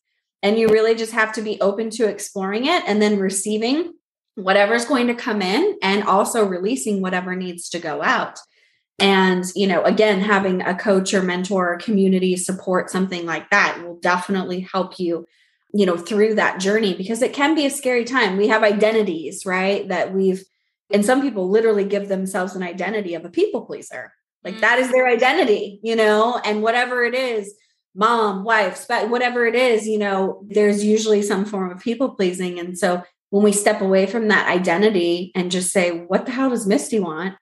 [0.43, 3.93] And you really just have to be open to exploring it and then receiving
[4.35, 8.39] whatever's going to come in and also releasing whatever needs to go out
[9.01, 13.83] And, you know, again, having a coach or mentor or community support, something like that
[13.83, 15.27] will definitely help you,
[15.73, 18.37] you know, through that journey because it can be a scary time.
[18.37, 19.89] We have identities, right?
[19.89, 20.45] That we've,
[20.93, 24.13] and some people literally give themselves an identity of a people pleaser.
[24.45, 24.61] Like mm-hmm.
[24.61, 27.55] that is their identity, you know, and whatever it is,
[27.95, 32.59] mom, wife, whatever it is, you know, there's usually some form of people pleasing.
[32.59, 36.51] And so when we step away from that identity and just say, what the hell
[36.51, 37.35] does Misty want?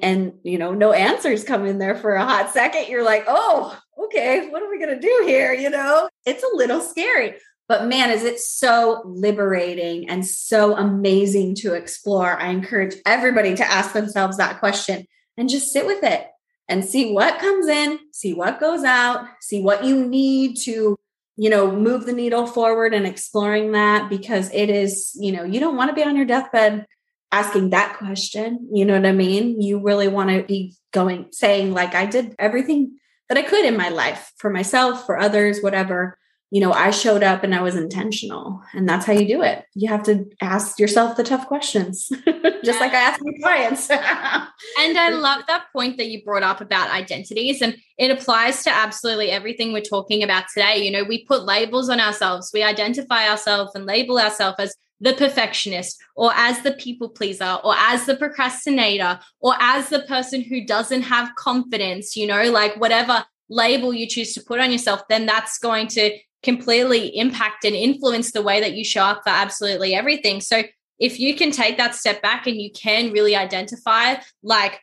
[0.00, 2.88] And, you know, no answers come in there for a hot second.
[2.88, 5.52] You're like, oh, okay, what are we going to do here?
[5.52, 7.34] You know, it's a little scary.
[7.68, 12.38] But man, is it so liberating and so amazing to explore.
[12.38, 15.06] I encourage everybody to ask themselves that question
[15.38, 16.26] and just sit with it
[16.68, 20.96] and see what comes in, see what goes out, see what you need to,
[21.36, 25.58] you know, move the needle forward and exploring that because it is, you know, you
[25.58, 26.86] don't want to be on your deathbed
[27.34, 28.68] asking that question.
[28.72, 29.60] You know what I mean?
[29.60, 33.76] You really want to be going, saying, like, I did everything that I could in
[33.76, 36.18] my life for myself, for others, whatever
[36.54, 38.62] you know, I showed up and I was intentional.
[38.74, 39.64] And that's how you do it.
[39.74, 42.08] You have to ask yourself the tough questions,
[42.64, 43.90] just like I ask my clients.
[43.90, 47.60] and I love that point that you brought up about identities.
[47.60, 50.76] And it applies to absolutely everything we're talking about today.
[50.84, 55.12] You know, we put labels on ourselves, we identify ourselves and label ourselves as the
[55.12, 60.64] perfectionist or as the people pleaser or as the procrastinator or as the person who
[60.64, 65.26] doesn't have confidence, you know, like whatever label you choose to put on yourself, then
[65.26, 69.94] that's going to completely impact and influence the way that you show up for absolutely
[69.94, 70.40] everything.
[70.40, 70.62] So
[70.98, 74.80] if you can take that step back and you can really identify like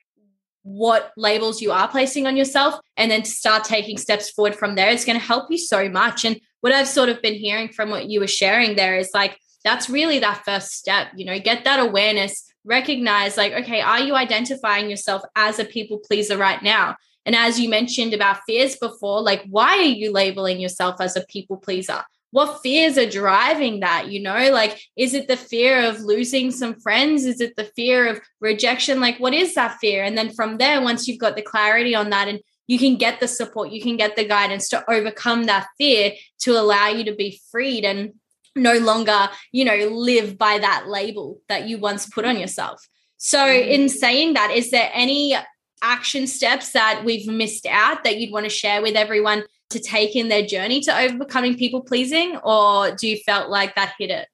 [0.63, 4.75] what labels you are placing on yourself and then to start taking steps forward from
[4.75, 6.25] there, it's going to help you so much.
[6.25, 9.39] And what I've sort of been hearing from what you were sharing there is like,
[9.63, 14.15] that's really that first step, you know, get that awareness, recognize like, okay, are you
[14.15, 16.95] identifying yourself as a people pleaser right now?
[17.25, 21.25] And as you mentioned about fears before, like, why are you labeling yourself as a
[21.25, 22.03] people pleaser?
[22.31, 24.09] What fears are driving that?
[24.09, 27.25] You know, like, is it the fear of losing some friends?
[27.25, 29.01] Is it the fear of rejection?
[29.01, 30.03] Like, what is that fear?
[30.03, 33.19] And then from there, once you've got the clarity on that and you can get
[33.19, 37.13] the support, you can get the guidance to overcome that fear to allow you to
[37.13, 38.13] be freed and
[38.55, 42.87] no longer, you know, live by that label that you once put on yourself.
[43.17, 43.69] So, mm-hmm.
[43.69, 45.35] in saying that, is there any
[45.81, 50.15] action steps that we've missed out that you'd want to share with everyone to take
[50.15, 54.27] in their journey to overcoming people pleasing or do you felt like that hit it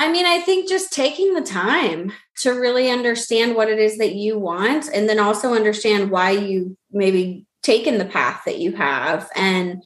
[0.00, 4.14] I mean, I think just taking the time to really understand what it is that
[4.14, 9.28] you want and then also understand why you maybe taken the path that you have
[9.36, 9.84] and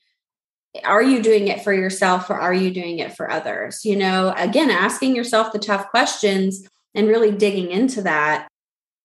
[0.83, 3.85] are you doing it for yourself or are you doing it for others?
[3.85, 8.49] You know, again, asking yourself the tough questions and really digging into that.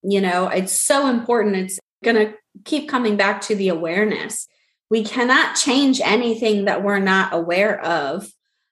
[0.02, 1.56] You know, it's so important.
[1.56, 4.48] It's going to keep coming back to the awareness.
[4.88, 8.28] We cannot change anything that we're not aware of.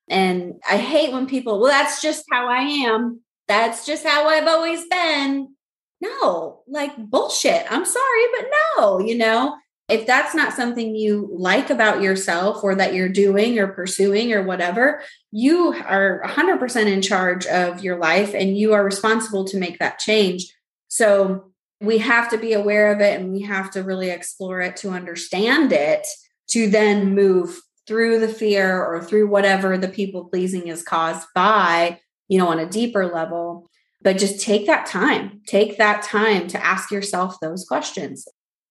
[0.09, 3.21] And I hate when people, well, that's just how I am.
[3.47, 5.55] That's just how I've always been.
[6.01, 7.67] No, like bullshit.
[7.71, 8.47] I'm sorry, but
[8.77, 9.57] no, you know,
[9.89, 14.43] if that's not something you like about yourself or that you're doing or pursuing or
[14.43, 19.79] whatever, you are 100% in charge of your life and you are responsible to make
[19.79, 20.55] that change.
[20.89, 24.77] So we have to be aware of it and we have to really explore it
[24.77, 26.07] to understand it
[26.51, 31.99] to then move through the fear or through whatever the people pleasing is caused by,
[32.29, 33.71] you know, on a deeper level.
[34.03, 38.29] But just take that time, take that time to ask yourself those questions.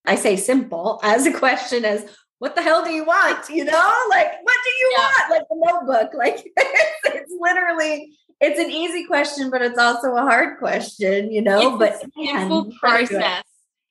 [0.08, 2.06] I say simple as a question as
[2.40, 3.50] what the hell do you want?
[3.50, 5.04] You know, like what do you yeah.
[5.04, 5.32] want?
[5.32, 6.14] Like the notebook.
[6.14, 11.42] Like it's, it's literally it's an easy question, but it's also a hard question, you
[11.42, 11.78] know.
[11.78, 13.44] But it's but a simple process.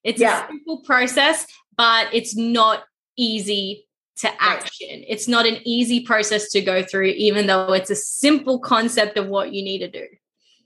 [0.04, 0.44] It's yeah.
[0.44, 1.46] a simple process,
[1.76, 2.84] but it's not
[3.16, 3.86] easy
[4.16, 4.88] to action.
[4.90, 5.04] Right.
[5.08, 9.26] It's not an easy process to go through, even though it's a simple concept of
[9.26, 10.06] what you need to do.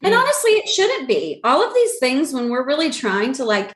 [0.02, 0.18] And mm.
[0.18, 1.40] honestly, it shouldn't be.
[1.42, 3.72] All of these things, when we're really trying to like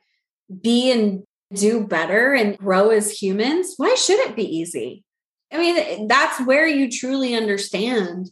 [0.62, 5.04] be and do better and grow as humans, why should it be easy?
[5.52, 8.30] I mean, that's where you truly understand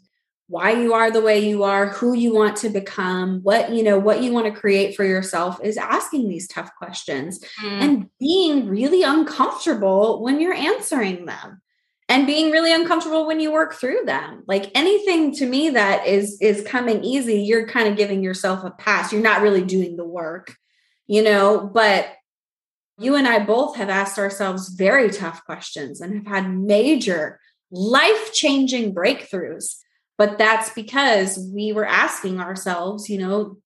[0.48, 3.98] why you are the way you are, who you want to become, what you know,
[3.98, 7.68] what you want to create for yourself is asking these tough questions mm.
[7.68, 11.62] and being really uncomfortable when you're answering them
[12.08, 14.42] and being really uncomfortable when you work through them.
[14.46, 18.72] Like anything to me that is is coming easy, you're kind of giving yourself a
[18.72, 19.10] pass.
[19.10, 20.54] You're not really doing the work,
[21.06, 22.08] you know, but
[23.02, 27.40] you and I both have asked ourselves very tough questions and have had major
[27.70, 29.76] life-changing breakthroughs
[30.22, 33.56] but that's because we were asking ourselves, you know,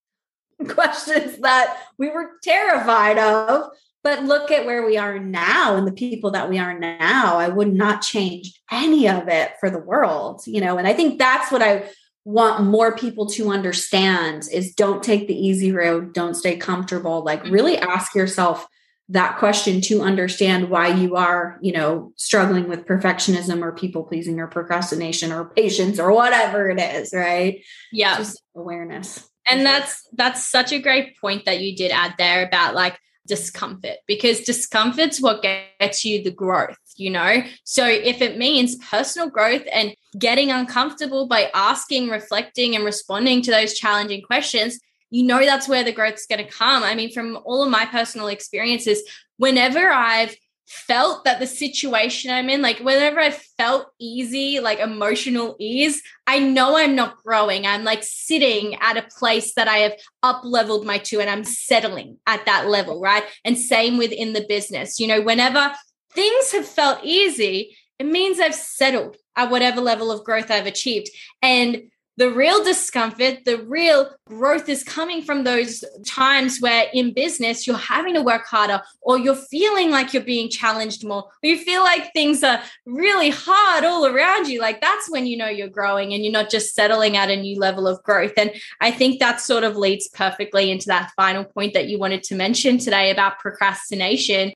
[0.69, 3.69] questions that we were terrified of,
[4.03, 7.37] But look at where we are now and the people that we are now.
[7.37, 10.79] I would not change any of it for the world, you know.
[10.79, 11.91] And I think that's what I
[12.25, 17.23] want more people to understand is don't take the easy road, don't stay comfortable.
[17.23, 17.91] Like really mm-hmm.
[17.91, 18.67] ask yourself
[19.09, 24.41] that question to understand why you are, you know, struggling with perfectionism or people pleasing
[24.41, 27.63] or procrastination or patience or whatever it is, right?
[27.93, 28.17] Yeah.
[28.17, 29.29] Just awareness.
[29.49, 33.99] And that's that's such a great point that you did add there about like discomfort
[34.07, 37.43] because discomfort's what gets you the growth, you know?
[37.65, 43.51] So if it means personal growth and getting uncomfortable by asking, reflecting and responding to
[43.51, 44.81] those challenging questions,
[45.11, 46.83] you know that's where the growth is going to come.
[46.83, 49.03] I mean, from all of my personal experiences,
[49.37, 50.35] whenever I've
[50.67, 56.41] felt that the situation I'm in, like whenever I felt easy, like emotional ease, I
[56.41, 57.67] know I'm not growing.
[57.67, 59.93] I'm like sitting at a place that I have
[60.23, 63.23] up leveled my to and I'm settling at that level, right?
[63.45, 64.99] And same within the business.
[64.99, 65.73] You know, whenever
[66.13, 71.11] things have felt easy, it means I've settled at whatever level of growth I've achieved.
[71.43, 77.67] And the real discomfort, the real growth is coming from those times where in business
[77.67, 81.59] you're having to work harder or you're feeling like you're being challenged more or you
[81.59, 84.61] feel like things are really hard all around you.
[84.61, 87.59] Like that's when you know you're growing and you're not just settling at a new
[87.59, 88.33] level of growth.
[88.37, 92.23] And I think that sort of leads perfectly into that final point that you wanted
[92.25, 94.53] to mention today about procrastination.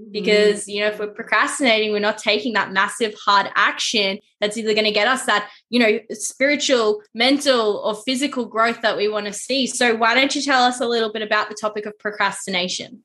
[0.00, 0.12] Mm-hmm.
[0.12, 4.72] because you know if we're procrastinating we're not taking that massive hard action that's either
[4.72, 9.26] going to get us that you know spiritual mental or physical growth that we want
[9.26, 9.66] to see.
[9.66, 13.02] So why don't you tell us a little bit about the topic of procrastination?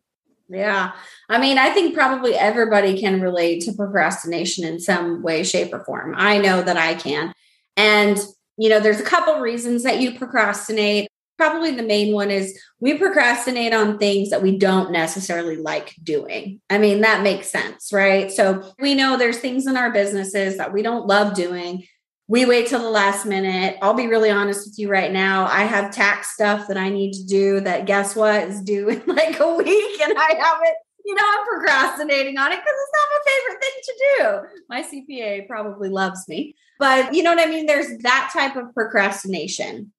[0.48, 0.94] Yeah.
[1.28, 5.84] I mean i think probably everybody can relate to procrastination in some way shape or
[5.84, 6.14] form.
[6.16, 7.34] I know that i can.
[7.76, 8.18] And
[8.58, 12.98] you know there's a couple reasons that you procrastinate probably the main one is we
[12.98, 16.62] procrastinate on things that we don't necessarily like doing.
[16.70, 18.32] I mean, that makes sense, right?
[18.32, 21.84] So we know there's things in our businesses that we don't love doing.
[22.28, 23.78] We wait till the last minute.
[23.82, 25.46] I'll be really honest with you right now.
[25.46, 29.04] I have tax stuff that I need to do that guess what is due in
[29.08, 30.76] like a week and I haven't
[31.06, 34.58] you know, I'm procrastinating on it because it's not my favorite thing to do.
[34.70, 37.68] My CPA probably loves me, but you know what I mean?
[37.68, 39.92] There's that type of procrastination.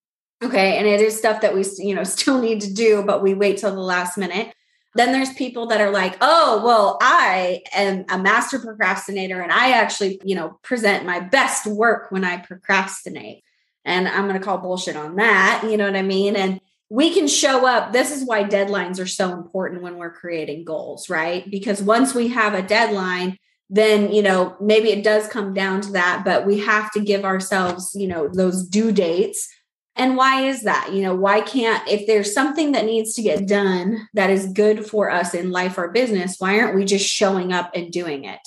[0.43, 0.77] Okay.
[0.77, 3.59] And it is stuff that we, you know, still need to do, but we wait
[3.59, 4.53] till the last minute.
[4.95, 9.73] Then there's people that are like, oh, well, I am a master procrastinator and I
[9.73, 13.43] actually, you know, present my best work when I procrastinate.
[13.85, 15.67] And I'm going to call bullshit on that.
[15.69, 16.35] You know what I mean?
[16.35, 17.93] And we can show up.
[17.93, 21.49] This is why deadlines are so important when we're creating goals, right?
[21.51, 25.91] Because once we have a deadline, then you know maybe it does come down to
[25.93, 29.49] that but we have to give ourselves you know those due dates
[29.97, 30.91] and why is that?
[30.93, 34.85] You know, why can't, if there's something that needs to get done that is good
[34.85, 38.41] for us in life or business, why aren't we just showing up and doing it?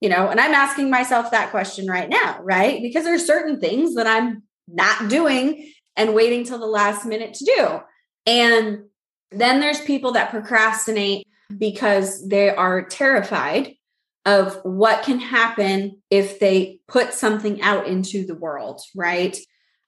[0.00, 2.82] You know, and I'm asking myself that question right now, right?
[2.82, 7.44] Because there's certain things that I'm not doing and waiting till the last minute to
[7.44, 7.80] do.
[8.26, 8.84] And
[9.30, 11.26] then there's people that procrastinate
[11.56, 13.74] because they are terrified
[14.26, 19.38] of what can happen if they put something out into the world, right?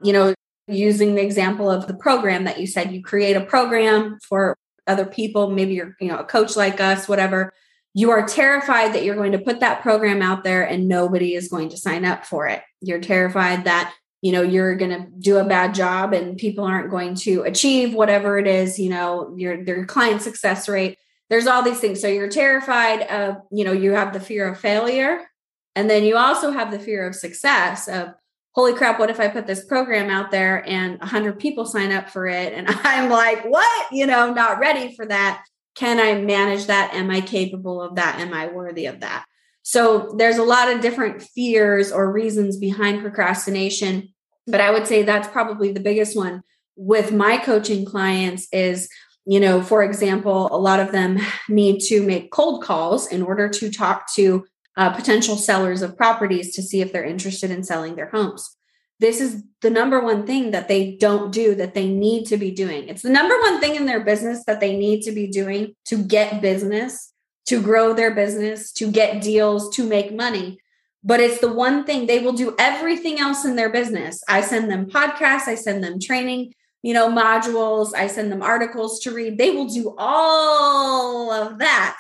[0.03, 0.35] You know,
[0.69, 4.57] using the example of the program that you said you create a program for
[4.87, 7.53] other people maybe you're you know a coach like us whatever.
[7.95, 11.49] You are terrified that you're going to put that program out there and nobody is
[11.49, 12.63] going to sign up for it.
[12.81, 13.93] You're terrified that
[14.23, 17.95] you know you're going to do a bad job and people aren't going to achieve
[17.95, 20.99] whatever it is you know your their client success rate.
[21.29, 22.01] There's all these things.
[22.01, 25.27] So you're terrified of you know you have the fear of failure.
[25.75, 28.15] And then you also have the fear of success of
[28.55, 32.11] holy crap, what if I put this program out there and 100 people sign up
[32.11, 32.53] for it?
[32.53, 33.93] And I'm like, what?
[33.93, 35.45] You know, not ready for that.
[35.75, 36.93] Can I manage that?
[36.95, 38.21] Am I capable of that?
[38.21, 39.25] Am I worthy of that?
[39.63, 44.09] So there's a lot of different fears or reasons behind procrastination.
[44.47, 46.43] But I would say that's probably the biggest one
[46.77, 48.89] with my coaching clients is
[49.25, 53.49] you know for example a lot of them need to make cold calls in order
[53.49, 54.45] to talk to
[54.77, 58.57] uh, potential sellers of properties to see if they're interested in selling their homes.
[58.99, 62.53] This is the number one thing that they don't do that they need to be
[62.53, 62.89] doing.
[62.89, 65.97] It's the number one thing in their business that they need to be doing to
[65.97, 67.13] get business,
[67.47, 70.59] to grow their business, to get deals, to make money.
[71.03, 74.23] But it's the one thing they will do everything else in their business.
[74.29, 79.01] I send them podcasts, I send them training, you know, modules, I send them articles
[79.01, 79.37] to read.
[79.37, 81.99] They will do all of that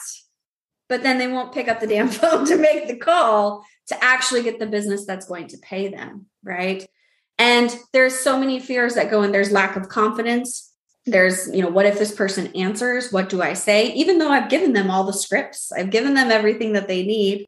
[0.92, 4.42] but then they won't pick up the damn phone to make the call to actually
[4.42, 6.86] get the business that's going to pay them, right?
[7.38, 9.32] And there's so many fears that go in.
[9.32, 10.70] There's lack of confidence.
[11.06, 14.48] there's you know what if this person answers what do i say even though i've
[14.54, 17.44] given them all the scripts i've given them everything that they need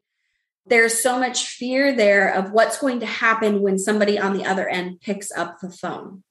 [0.65, 4.67] there's so much fear there of what's going to happen when somebody on the other
[4.67, 6.21] end picks up the phone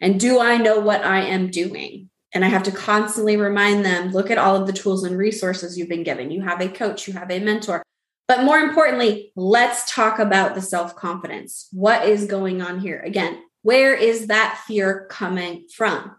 [0.00, 4.12] and do i know what i am doing and i have to constantly remind them
[4.12, 7.08] look at all of the tools and resources you've been given you have a coach
[7.08, 7.82] you have a mentor
[8.28, 13.42] but more importantly let's talk about the self confidence what is going on here again
[13.62, 16.14] where is that fear coming from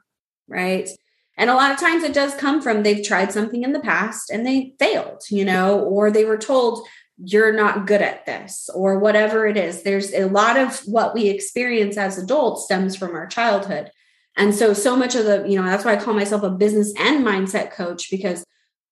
[0.47, 0.89] right?
[1.38, 4.32] And a lot of times it does come from they've tried something in the past
[4.32, 6.88] and they failed, you know, or they were told
[7.20, 9.84] you're not good at this or whatever it is.
[9.84, 13.91] There's a lot of what we experience as adults stems from our childhood.
[14.38, 16.93] And so, so much of the, you know, that's why I call myself a business
[16.97, 18.45] and mindset coach because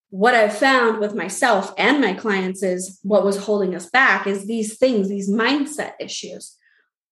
[0.09, 4.47] what I've found with myself and my clients is what was holding us back is
[4.47, 6.57] these things, these mindset issues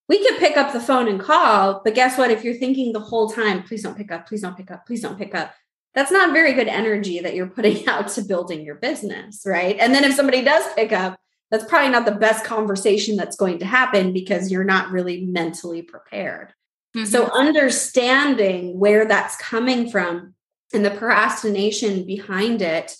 [0.09, 2.31] we could pick up the phone and call, but guess what?
[2.31, 5.01] If you're thinking the whole time, please don't pick up, please don't pick up, please
[5.01, 5.53] don't pick up,
[5.95, 9.77] that's not very good energy that you're putting out to building your business, right?
[9.79, 11.17] And then if somebody does pick up,
[11.51, 15.83] that's probably not the best conversation that's going to happen because you're not really mentally
[15.83, 16.53] prepared.
[16.95, 17.05] Mm-hmm.
[17.05, 20.35] So, understanding where that's coming from
[20.73, 22.95] and the procrastination behind it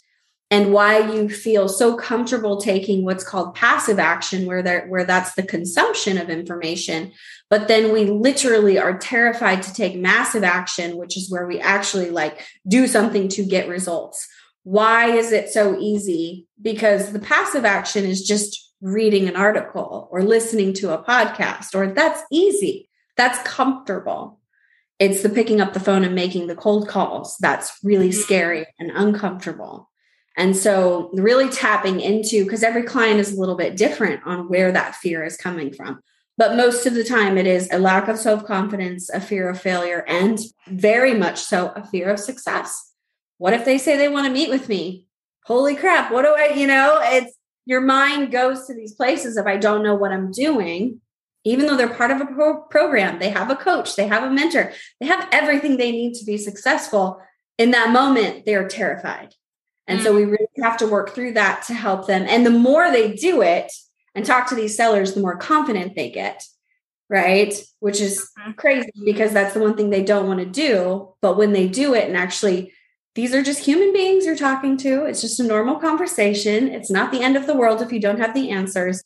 [0.53, 5.33] and why you feel so comfortable taking what's called passive action where there where that's
[5.33, 7.11] the consumption of information
[7.49, 12.09] but then we literally are terrified to take massive action which is where we actually
[12.09, 14.27] like do something to get results.
[14.63, 16.47] Why is it so easy?
[16.61, 21.93] Because the passive action is just reading an article or listening to a podcast or
[21.93, 24.39] that's easy that's comfortable
[24.99, 28.22] it's the picking up the phone and making the cold calls that's really mm-hmm.
[28.22, 29.89] scary and uncomfortable
[30.36, 34.72] and so, really tapping into because every client is a little bit different on where
[34.72, 35.99] that fear is coming from.
[36.38, 39.61] But most of the time, it is a lack of self confidence, a fear of
[39.61, 42.93] failure, and very much so a fear of success.
[43.38, 45.05] What if they say they want to meet with me?
[45.45, 47.36] Holy crap, what do I, you know, it's
[47.66, 51.01] your mind goes to these places if I don't know what I'm doing,
[51.43, 54.31] even though they're part of a pro- program, they have a coach, they have a
[54.31, 57.21] mentor, they have everything they need to be successful.
[57.57, 59.33] In that moment, they're terrified
[59.87, 60.05] and mm-hmm.
[60.05, 62.25] so we really have to work through that to help them.
[62.27, 63.71] And the more they do it
[64.15, 66.43] and talk to these sellers, the more confident they get,
[67.09, 67.53] right?
[67.79, 68.51] Which is mm-hmm.
[68.53, 71.13] crazy because that's the one thing they don't want to do.
[71.21, 72.73] But when they do it and actually,
[73.15, 76.69] these are just human beings you're talking to, it's just a normal conversation.
[76.69, 79.03] It's not the end of the world if you don't have the answers.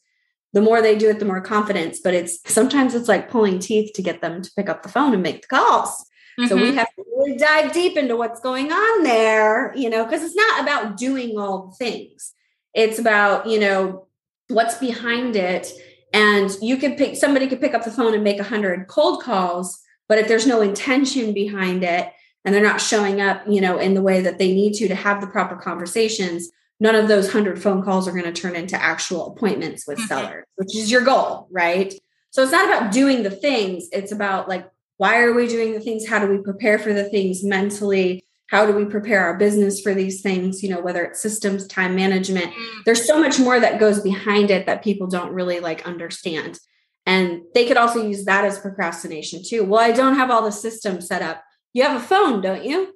[0.57, 1.99] The more they do it, the more confidence.
[2.03, 5.13] But it's sometimes it's like pulling teeth to get them to pick up the phone
[5.13, 5.91] and make the calls.
[6.39, 6.47] Mm-hmm.
[6.47, 6.77] So we mm-hmm.
[6.77, 10.63] have to really dive deep into what's going on there, you know, because it's not
[10.63, 12.33] about doing all the things.
[12.73, 14.07] It's about, you know,
[14.47, 15.71] what's behind it.
[16.11, 19.21] And you could pick somebody could pick up the phone and make a hundred cold
[19.21, 19.79] calls,
[20.09, 22.11] but if there's no intention behind it
[22.43, 24.95] and they're not showing up, you know, in the way that they need to to
[24.95, 26.49] have the proper conversations,
[26.79, 30.07] none of those hundred phone calls are going to turn into actual appointments with mm-hmm.
[30.07, 31.93] sellers, which is your goal, right?
[32.31, 35.79] So it's not about doing the things, it's about like why are we doing the
[35.79, 36.07] things?
[36.07, 38.25] How do we prepare for the things mentally?
[38.47, 40.63] How do we prepare our business for these things?
[40.63, 42.83] You know whether it's systems time management mm.
[42.85, 46.59] there's so much more that goes behind it that people don't really like understand.
[47.05, 49.63] And they could also use that as procrastination too.
[49.63, 51.43] Well i don't have all the systems set up.
[51.73, 52.93] You have a phone don't you?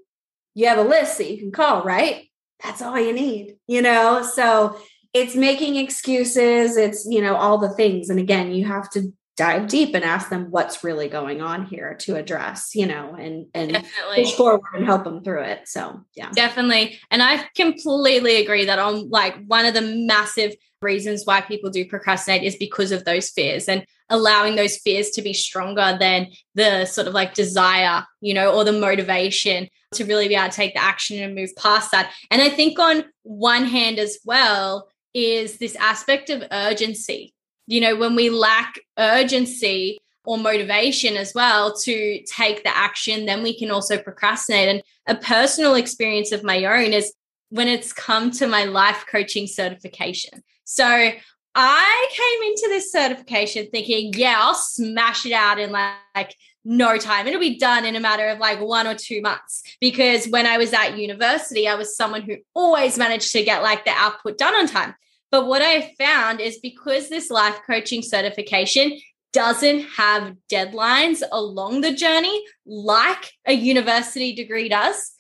[0.54, 2.31] You have a list that you can call right
[2.64, 4.78] that's all you need you know so
[5.14, 9.68] it's making excuses it's you know all the things and again you have to dive
[9.68, 13.72] deep and ask them what's really going on here to address, you know, and and
[13.72, 14.24] definitely.
[14.24, 15.68] push forward and help them through it.
[15.68, 16.30] So yeah.
[16.32, 17.00] Definitely.
[17.10, 21.86] And I completely agree that on like one of the massive reasons why people do
[21.86, 26.86] procrastinate is because of those fears and allowing those fears to be stronger than the
[26.86, 30.74] sort of like desire, you know, or the motivation to really be able to take
[30.74, 32.12] the action and move past that.
[32.30, 37.34] And I think on one hand as well is this aspect of urgency
[37.72, 43.42] you know, when we lack urgency or motivation as well to take the action, then
[43.44, 44.68] we can also procrastinate.
[44.68, 47.14] And a personal experience of my own is
[47.50, 50.44] when it's come to my life coaching certification.
[50.74, 51.12] So
[51.54, 57.28] I came into this certification thinking, yeah, I'll smash it out in like, no time.
[57.28, 59.64] It'll be done in a matter of like one or two months.
[59.82, 63.84] Because when I was at university, I was someone who always managed to get like
[63.84, 64.96] the output done on time.
[65.30, 68.98] But what I found is because this life coaching certification
[69.34, 75.12] doesn't have deadlines along the journey like a university degree does,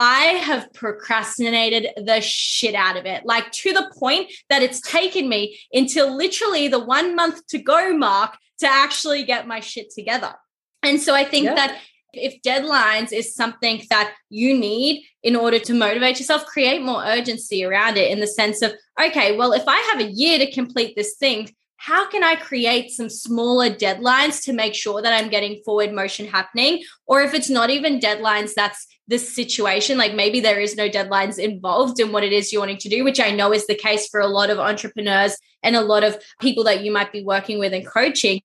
[0.00, 5.28] I have procrastinated the shit out of it, like to the point that it's taken
[5.28, 10.34] me until literally the one month to go mark to actually get my shit together.
[10.82, 11.54] And so I think yeah.
[11.54, 11.80] that
[12.14, 17.64] If deadlines is something that you need in order to motivate yourself, create more urgency
[17.64, 20.96] around it in the sense of, okay, well, if I have a year to complete
[20.96, 25.62] this thing, how can I create some smaller deadlines to make sure that I'm getting
[25.64, 26.82] forward motion happening?
[27.06, 29.98] Or if it's not even deadlines, that's the situation.
[29.98, 33.02] Like maybe there is no deadlines involved in what it is you're wanting to do,
[33.02, 36.22] which I know is the case for a lot of entrepreneurs and a lot of
[36.40, 38.42] people that you might be working with and coaching.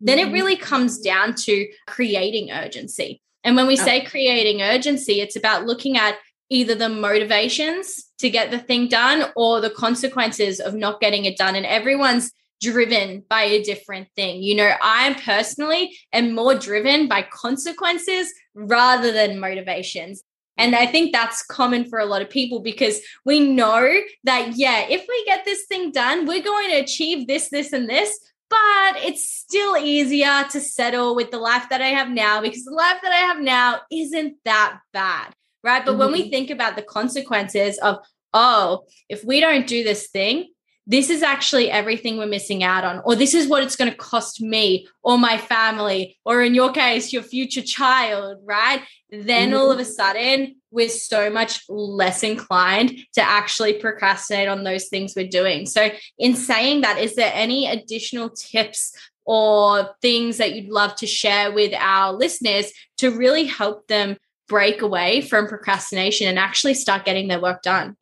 [0.00, 0.34] Then it mm-hmm.
[0.34, 3.22] really comes down to creating urgency.
[3.44, 6.16] And when we say creating urgency, it's about looking at
[6.50, 11.38] either the motivations to get the thing done or the consequences of not getting it
[11.38, 11.54] done.
[11.54, 14.42] And everyone's driven by a different thing.
[14.42, 20.22] You know, I personally am more driven by consequences rather than motivations.
[20.56, 24.86] And I think that's common for a lot of people because we know that, yeah,
[24.88, 28.18] if we get this thing done, we're going to achieve this, this, and this.
[28.50, 32.72] But it's still easier to settle with the life that I have now because the
[32.72, 35.32] life that I have now isn't that bad.
[35.62, 35.84] Right.
[35.84, 36.00] But mm-hmm.
[36.00, 36.30] when we mm-hmm.
[36.30, 37.98] think about the consequences of,
[38.34, 40.48] oh, if we don't do this thing,
[40.90, 43.96] this is actually everything we're missing out on, or this is what it's going to
[43.96, 48.82] cost me or my family, or in your case, your future child, right?
[49.08, 49.90] Then all of a mm-hmm.
[49.92, 55.64] sudden, we're so much less inclined to actually procrastinate on those things we're doing.
[55.66, 58.92] So, in saying that, is there any additional tips
[59.24, 64.16] or things that you'd love to share with our listeners to really help them
[64.48, 67.96] break away from procrastination and actually start getting their work done?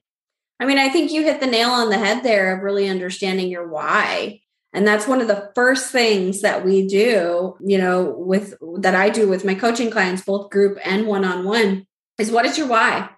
[0.60, 3.48] I mean, I think you hit the nail on the head there of really understanding
[3.48, 4.40] your why.
[4.72, 9.08] And that's one of the first things that we do, you know, with that I
[9.08, 11.86] do with my coaching clients, both group and one on one,
[12.18, 13.08] is what is your why?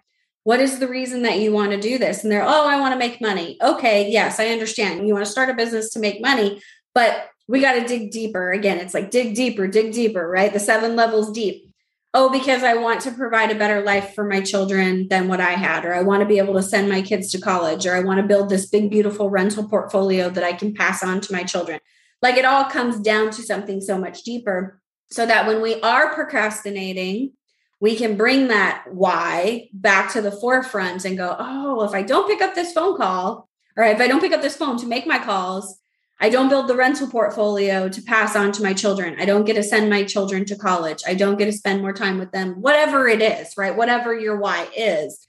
[0.45, 2.23] What is the reason that you want to do this?
[2.23, 3.59] And they're, oh, I want to make money.
[3.61, 5.07] Okay, yes, I understand.
[5.07, 6.63] You want to start a business to make money,
[6.95, 8.53] but we got to dig deeper.
[8.53, 10.53] Again, it's like dig deeper, dig deeper, right?
[10.53, 11.70] The seven levels deep
[12.13, 15.53] oh, because I want to provide a better life for my children than what I
[15.53, 18.01] had, or I want to be able to send my kids to college, or I
[18.01, 21.45] want to build this big, beautiful rental portfolio that I can pass on to my
[21.45, 21.81] children.
[22.23, 24.81] Like it all comes down to something so much deeper
[25.11, 27.33] so that when we are procrastinating,
[27.81, 32.29] we can bring that why back to the forefront and go, oh, if I don't
[32.29, 35.07] pick up this phone call, or if I don't pick up this phone to make
[35.07, 35.80] my calls,
[36.23, 39.17] I don't build the rental portfolio to pass on to my children.
[39.19, 41.03] I don't get to send my children to college.
[41.07, 43.75] I don't get to spend more time with them, whatever it is, right?
[43.75, 45.27] Whatever your why is.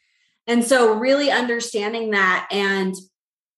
[0.47, 2.47] And so, really understanding that.
[2.51, 2.93] And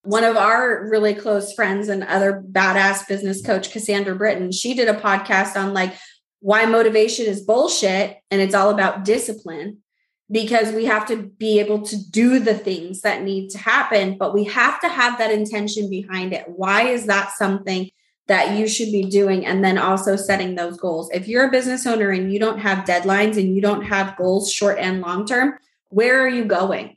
[0.04, 4.90] one of our really close friends and other badass business coach, Cassandra Britton, she did
[4.90, 5.96] a podcast on like
[6.42, 9.83] why motivation is bullshit and it's all about discipline
[10.32, 14.34] because we have to be able to do the things that need to happen, but
[14.34, 16.46] we have to have that intention behind it.
[16.48, 17.90] Why is that something
[18.28, 19.46] that you should be doing?
[19.46, 21.10] And then also setting those goals.
[21.14, 24.52] If you're a business owner and you don't have deadlines and you don't have goals
[24.52, 25.56] short and long term,
[25.90, 26.96] where are you going?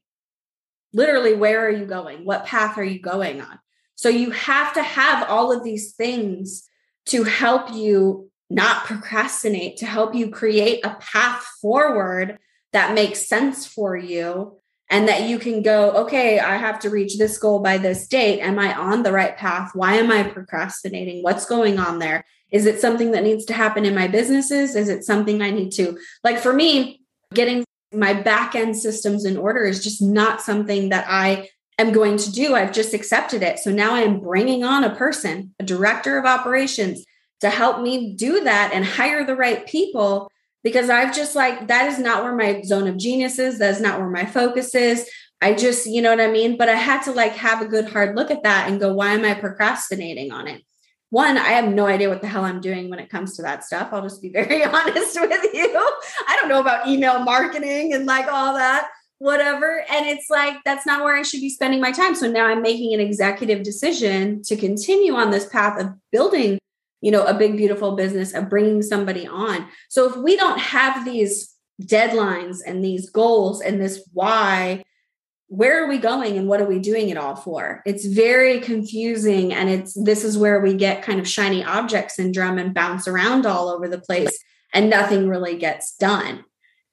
[0.93, 2.25] Literally, where are you going?
[2.25, 3.59] What path are you going on?
[3.97, 6.69] So you have to have all of these things
[7.07, 12.39] to help you not procrastinate, to help you create a path forward
[12.77, 14.59] that makes sense for you
[14.91, 18.41] and that you can go, okay, I have to reach this goal by this date.
[18.41, 19.71] Am I on the right path?
[19.75, 21.23] Why am I procrastinating?
[21.23, 22.27] What's going on there?
[22.53, 24.77] Is it something that needs to happen in my businesses?
[24.77, 27.01] Is it something I need to, like for me,
[27.35, 31.49] getting my back end systems in order is just not something that I
[31.79, 32.55] am going to do.
[32.55, 33.59] I've just accepted it.
[33.59, 37.05] So now I'm bringing on a person, a director of operations,
[37.41, 40.31] to help me do that and hire the right people
[40.67, 43.57] because I've just like, that is not where my zone of genius is.
[43.57, 45.09] That's not where my focus is.
[45.41, 46.57] I just, you know what I mean?
[46.57, 49.13] But I had to like have a good hard look at that and go, why
[49.13, 50.65] am I procrastinating on it?
[51.11, 53.63] One, I have no idea what the hell I'm doing when it comes to that
[53.63, 53.91] stuff.
[53.93, 55.71] I'll just be very honest with you.
[56.27, 58.89] I don't know about email marketing and like all that,
[59.19, 59.85] whatever.
[59.89, 62.17] And it's like, that's not where I should be spending my time.
[62.17, 66.59] So now I'm making an executive decision to continue on this path of building
[67.07, 69.69] you know, a big, beautiful business of bringing somebody on.
[69.89, 74.83] So if we don't have these deadlines and these goals and this why,
[75.47, 77.81] where are we going and what are we doing it all for?
[77.87, 79.55] It's very confusing.
[79.55, 83.47] And it's this is where we get kind of shiny object syndrome and bounce around
[83.47, 84.37] all over the place
[84.75, 86.45] and nothing really gets done.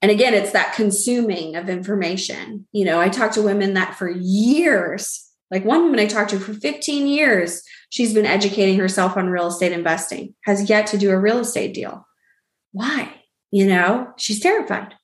[0.03, 2.67] And again, it's that consuming of information.
[2.71, 6.39] You know, I talk to women that for years, like one woman I talked to
[6.39, 7.63] for 15 years,
[7.93, 11.75] She's been educating herself on real estate investing, has yet to do a real estate
[11.75, 12.07] deal.
[12.71, 13.13] Why?
[13.51, 14.95] You know, she's terrified.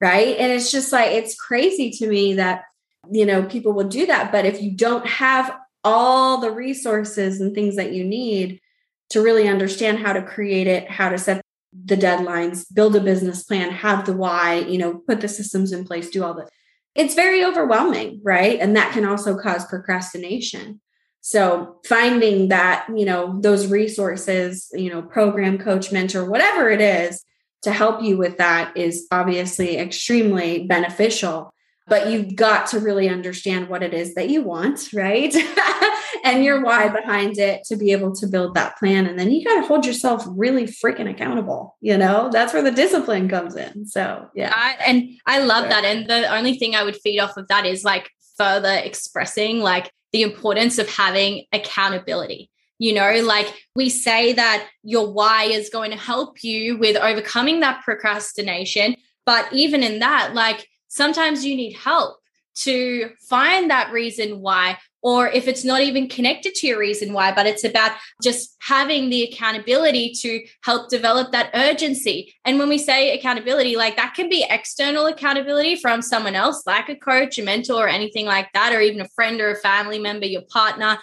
[0.00, 0.34] Right.
[0.38, 2.62] And it's just like, it's crazy to me that,
[3.10, 4.32] you know, people will do that.
[4.32, 8.62] But if you don't have all the resources and things that you need
[9.10, 11.42] to really understand how to create it, how to set
[11.84, 15.84] the deadlines, build a business plan, have the why, you know, put the systems in
[15.84, 16.48] place, do all that.
[16.94, 18.58] It's very overwhelming, right?
[18.58, 20.80] And that can also cause procrastination.
[21.20, 27.24] So finding that, you know, those resources, you know, program, coach, mentor, whatever it is
[27.62, 31.52] to help you with that is obviously extremely beneficial
[31.88, 35.34] but you've got to really understand what it is that you want, right?
[36.24, 39.06] and your why behind it to be able to build that plan.
[39.06, 41.76] And then you got to hold yourself really freaking accountable.
[41.80, 43.86] You know, that's where the discipline comes in.
[43.86, 44.52] So, yeah.
[44.54, 45.70] I, and I love sure.
[45.70, 45.84] that.
[45.84, 49.90] And the only thing I would feed off of that is like further expressing like
[50.12, 52.50] the importance of having accountability.
[52.78, 57.60] You know, like we say that your why is going to help you with overcoming
[57.60, 58.94] that procrastination.
[59.26, 62.18] But even in that, like, sometimes you need help
[62.60, 67.32] to find that reason why or if it's not even connected to your reason why,
[67.32, 67.92] but it's about
[68.22, 72.34] just having the accountability to help develop that urgency.
[72.44, 76.88] And when we say accountability, like that can be external accountability from someone else, like
[76.88, 79.98] a coach, a mentor, or anything like that, or even a friend or a family
[79.98, 80.98] member, your partner.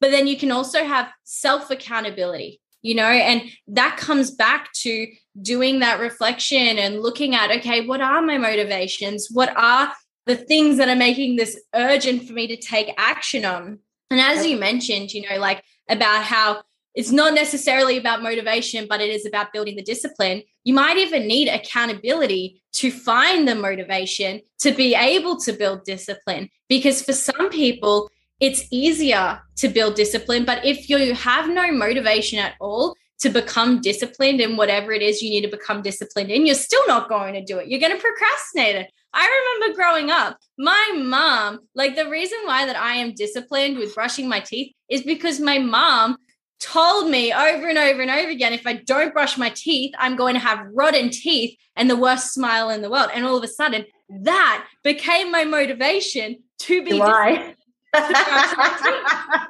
[0.00, 5.08] But then you can also have self accountability, you know, and that comes back to
[5.40, 9.28] doing that reflection and looking at, okay, what are my motivations?
[9.30, 9.92] What are
[10.30, 13.78] the things that are making this urgent for me to take action on?
[14.10, 16.62] And as you mentioned, you know, like about how
[16.94, 20.42] it's not necessarily about motivation, but it is about building the discipline.
[20.64, 26.48] You might even need accountability to find the motivation to be able to build discipline.
[26.68, 28.10] Because for some people,
[28.40, 30.44] it's easier to build discipline.
[30.44, 35.20] But if you have no motivation at all, to become disciplined in whatever it is
[35.22, 37.68] you need to become disciplined in, you're still not going to do it.
[37.68, 38.92] You're going to procrastinate it.
[39.12, 43.94] I remember growing up, my mom, like the reason why that I am disciplined with
[43.94, 46.16] brushing my teeth is because my mom
[46.60, 50.16] told me over and over and over again if I don't brush my teeth, I'm
[50.16, 53.10] going to have rotten teeth and the worst smile in the world.
[53.14, 53.86] And all of a sudden,
[54.22, 57.54] that became my motivation to be Why?
[57.94, 59.46] right?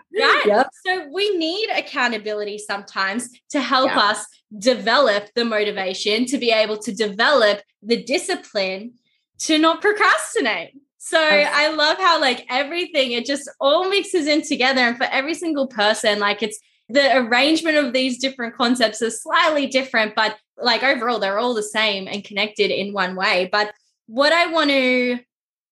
[0.46, 0.68] Yep.
[0.86, 3.98] So we need accountability sometimes to help yeah.
[3.98, 4.24] us
[4.58, 8.94] develop the motivation to be able to develop the discipline
[9.40, 10.74] to not procrastinate.
[10.98, 15.34] So I love how like everything it just all mixes in together and for every
[15.34, 16.60] single person like it's
[16.90, 21.62] the arrangement of these different concepts is slightly different but like overall they're all the
[21.62, 23.48] same and connected in one way.
[23.50, 23.72] But
[24.06, 25.18] what I want to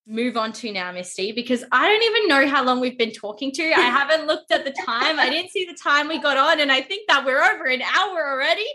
[0.07, 3.53] move on to now, Misty, because I don't even know how long we've been talking
[3.53, 3.63] to.
[3.63, 5.21] I haven't looked at the time.
[5.21, 7.83] I didn't see the time we got on, and I think that we're over an
[7.83, 8.67] hour already.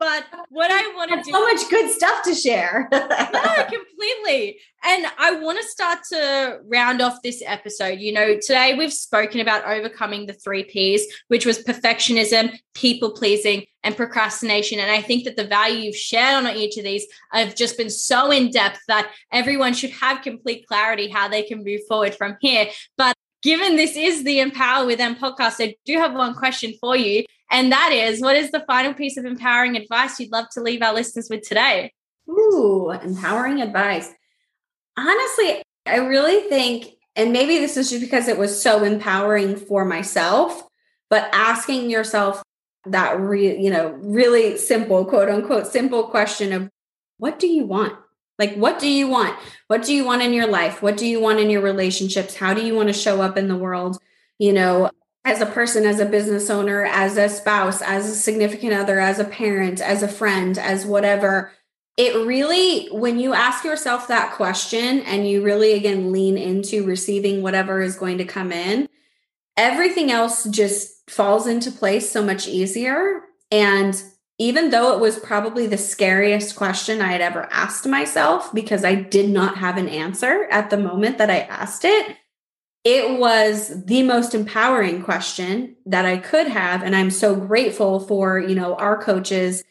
[0.00, 2.88] But what I want to do so much good stuff to share.
[2.92, 4.58] yeah, completely.
[4.82, 8.00] And I want to start to round off this episode.
[8.00, 13.66] You know, today we've spoken about overcoming the three P's, which was perfectionism, people pleasing,
[13.84, 14.78] and procrastination.
[14.78, 17.90] And I think that the value you've shared on each of these have just been
[17.90, 22.38] so in depth that everyone should have complete clarity how they can move forward from
[22.40, 22.68] here.
[22.96, 26.96] But given this is the Empower with Em podcast, I do have one question for
[26.96, 27.26] you.
[27.50, 30.82] And that is, what is the final piece of empowering advice you'd love to leave
[30.82, 31.92] our listeners with today?
[32.28, 34.08] Ooh, empowering advice.
[34.96, 39.84] Honestly, I really think, and maybe this is just because it was so empowering for
[39.84, 40.62] myself,
[41.08, 42.42] but asking yourself
[42.86, 46.70] that re, you know, really simple, quote unquote, simple question of
[47.18, 47.94] what do you want?
[48.38, 49.36] Like, what do you want?
[49.66, 50.80] What do you want in your life?
[50.80, 52.36] What do you want in your relationships?
[52.36, 53.98] How do you want to show up in the world?
[54.38, 54.90] You know,
[55.24, 59.18] as a person, as a business owner, as a spouse, as a significant other, as
[59.18, 61.52] a parent, as a friend, as whatever.
[61.96, 67.42] It really, when you ask yourself that question and you really, again, lean into receiving
[67.42, 68.88] whatever is going to come in,
[69.56, 73.20] everything else just falls into place so much easier.
[73.50, 74.02] And
[74.38, 78.94] even though it was probably the scariest question I had ever asked myself because I
[78.94, 82.16] did not have an answer at the moment that I asked it,
[82.84, 86.82] it was the most empowering question that I could have.
[86.82, 89.62] And I'm so grateful for, you know, our coaches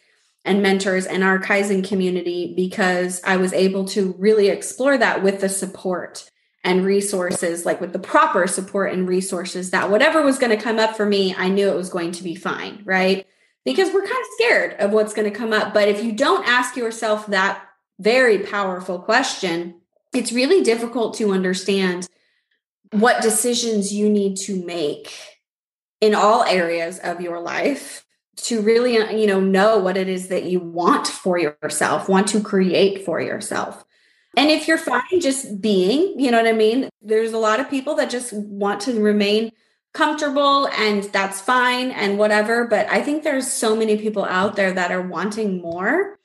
[0.45, 5.41] and mentors and our Kaizen community because I was able to really explore that with
[5.41, 6.29] the support
[6.63, 10.77] and resources, like with the proper support and resources that whatever was going to come
[10.77, 13.25] up for me, I knew it was going to be fine, right?
[13.65, 15.73] Because we're kind of scared of what's going to come up.
[15.73, 17.63] But if you don't ask yourself that
[17.97, 19.75] very powerful question,
[20.13, 22.07] it's really difficult to understand
[22.91, 25.13] what decisions you need to make
[26.01, 28.05] in all areas of your life
[28.37, 32.27] to really uh, you know know what it is that you want for yourself want
[32.27, 33.83] to create for yourself
[34.37, 37.69] and if you're fine just being you know what i mean there's a lot of
[37.69, 39.51] people that just want to remain
[39.93, 42.67] comfortable and that's fine and whatever.
[42.67, 46.19] But I think there's so many people out there that are wanting more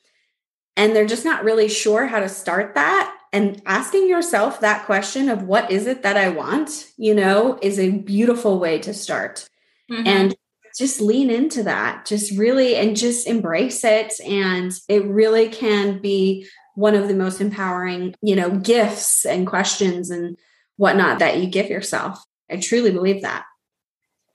[0.77, 3.17] and they're just not really sure how to start that.
[3.35, 7.81] And asking yourself that question of what is it that I want, you know, is
[7.81, 9.49] a beautiful way to start.
[9.91, 10.07] Mm-hmm.
[10.07, 10.37] And
[10.79, 14.13] just lean into that, just really, and just embrace it.
[14.25, 20.11] And it really can be one of the most empowering, you know, gifts and questions
[20.11, 20.37] and
[20.77, 22.25] whatnot that you give yourself.
[22.49, 23.45] I truly believe that.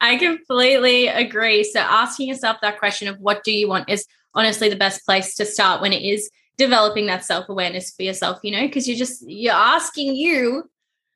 [0.01, 1.63] I completely agree.
[1.63, 5.35] So asking yourself that question of what do you want is honestly the best place
[5.35, 6.29] to start when it is
[6.59, 10.69] developing that self-awareness for yourself, you know, because you're just you're asking you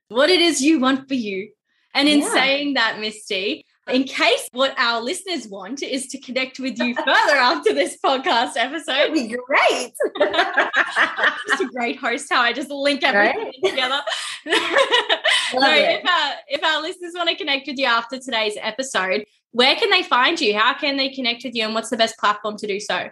[0.07, 1.51] what it is you want for you.
[1.93, 2.33] And in yeah.
[2.33, 7.35] saying that, Misty, in case what our listeners want is to connect with you further
[7.35, 8.87] after this podcast episode.
[8.87, 9.91] That'd be great.
[11.47, 13.53] just a great host how I just link everything right?
[13.63, 14.01] together.
[14.45, 19.75] so if our, if our listeners want to connect with you after today's episode, where
[19.75, 20.57] can they find you?
[20.57, 21.65] How can they connect with you?
[21.65, 23.09] And what's the best platform to do so?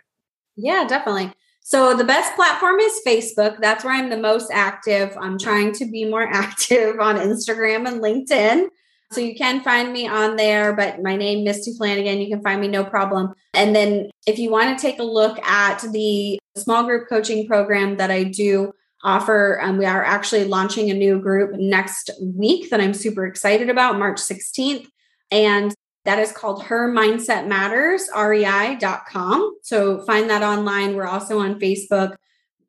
[0.56, 1.34] Yeah, definitely.
[1.64, 3.58] So the best platform is Facebook.
[3.62, 5.16] That's where I'm the most active.
[5.20, 8.68] I'm trying to be more active on Instagram and LinkedIn.
[9.12, 12.62] So you can find me on there, but my name, Misty Flanagan, you can find
[12.62, 13.34] me no problem.
[13.54, 17.98] And then if you want to take a look at the small group coaching program
[17.98, 18.72] that I do
[19.04, 23.70] offer, um, we are actually launching a new group next week that I'm super excited
[23.70, 24.88] about, March 16th.
[25.30, 25.74] And
[26.04, 29.58] that is called Her Mindset Matters, rei.com.
[29.62, 30.96] So find that online.
[30.96, 32.16] We're also on Facebook.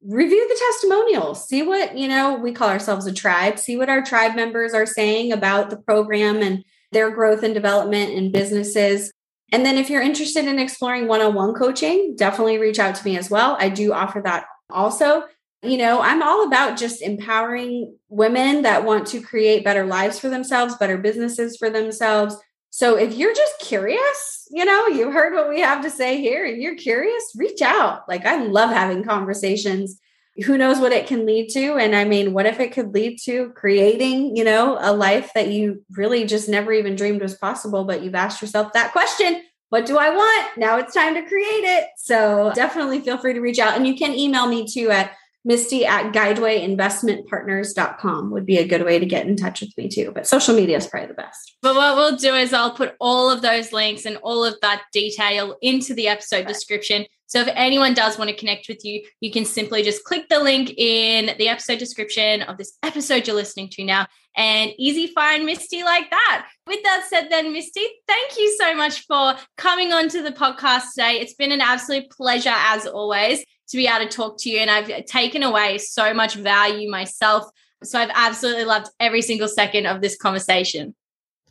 [0.03, 1.49] Review the testimonials.
[1.49, 3.59] See what you know we call ourselves a tribe.
[3.59, 8.13] See what our tribe members are saying about the program and their growth and development
[8.13, 9.13] in businesses.
[9.51, 13.31] And then if you're interested in exploring one-on-one coaching definitely reach out to me as
[13.31, 13.57] well.
[13.59, 15.25] I do offer that also.
[15.65, 20.29] You know i'm all about just empowering women that want to create better lives for
[20.29, 22.37] themselves better businesses for themselves
[22.75, 26.47] so if you're just curious, you know, you heard what we have to say here
[26.47, 28.09] and you're curious, reach out.
[28.09, 30.01] Like I love having conversations.
[30.47, 31.77] Who knows what it can lead to?
[31.77, 35.49] And I mean, what if it could lead to creating, you know, a life that
[35.49, 39.87] you really just never even dreamed was possible, but you've asked yourself that question what
[39.87, 40.59] do I want?
[40.59, 41.89] Now it's time to create it.
[41.97, 43.75] So definitely feel free to reach out.
[43.75, 45.13] And you can email me too at
[45.45, 50.13] Misty at guidewayinvestmentpartners.com would be a good way to get in touch with me too.
[50.15, 51.57] But social media is probably the best.
[51.63, 54.83] But what we'll do is I'll put all of those links and all of that
[54.93, 57.07] detail into the episode description.
[57.27, 60.39] So if anyone does want to connect with you, you can simply just click the
[60.39, 65.45] link in the episode description of this episode you're listening to now and easy find
[65.45, 66.49] Misty like that.
[66.67, 70.93] With that said, then, Misty, thank you so much for coming on to the podcast
[70.95, 71.21] today.
[71.21, 74.59] It's been an absolute pleasure as always to be able to talk to you.
[74.59, 77.45] And I've taken away so much value myself.
[77.83, 80.95] So I've absolutely loved every single second of this conversation.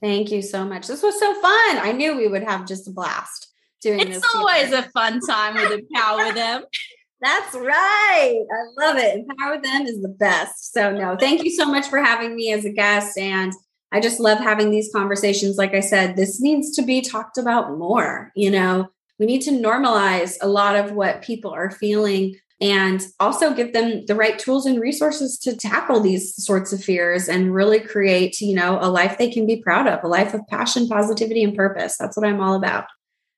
[0.02, 0.88] Thank you so much.
[0.88, 1.78] This was so fun.
[1.78, 3.48] I knew we would have just a blast
[3.82, 4.18] doing it's this.
[4.18, 6.64] It's always a fun time with Empower Them.
[7.22, 8.40] That's right.
[8.52, 9.16] I love it.
[9.16, 10.74] Empower Them is the best.
[10.74, 13.16] So, no, thank you so much for having me as a guest.
[13.16, 13.54] And
[13.92, 15.58] I just love having these conversations.
[15.58, 18.32] Like I said, this needs to be talked about more.
[18.36, 18.90] You know,
[19.22, 24.04] we need to normalize a lot of what people are feeling and also give them
[24.08, 28.56] the right tools and resources to tackle these sorts of fears and really create, you
[28.56, 31.98] know, a life they can be proud of, a life of passion, positivity, and purpose.
[32.00, 32.86] That's what I'm all about.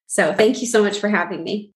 [0.08, 1.72] So thank you so much for having me.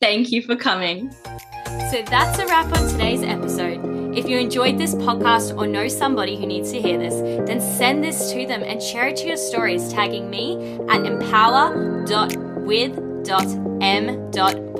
[0.00, 1.12] Thank you for coming.
[1.12, 4.18] So that's a wrap on today's episode.
[4.18, 7.14] If you enjoyed this podcast or know somebody who needs to hear this,
[7.46, 13.11] then send this to them and share it to your stories, tagging me at empower.with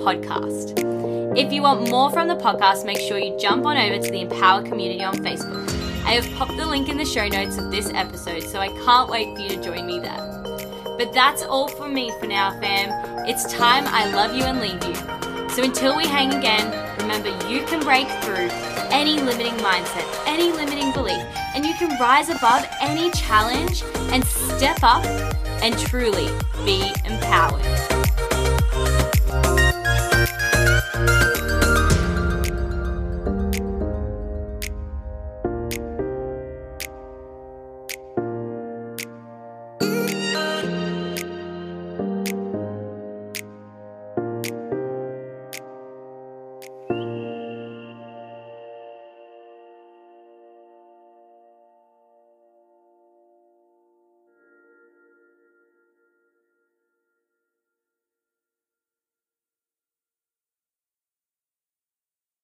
[0.03, 0.79] podcast.
[1.37, 4.21] If you want more from the podcast, make sure you jump on over to the
[4.21, 5.69] Empower community on Facebook.
[6.05, 9.09] I have popped the link in the show notes of this episode, so I can't
[9.09, 10.29] wait for you to join me there.
[10.99, 12.91] But that's all from me for now, fam.
[13.27, 14.95] It's time I love you and leave you.
[15.51, 16.67] So until we hang again,
[16.99, 18.49] remember you can break through
[18.91, 21.25] any limiting mindset, any limiting belief,
[21.55, 23.83] and you can rise above any challenge
[24.13, 25.05] and step up
[25.63, 26.29] and truly
[26.65, 28.02] be empowered.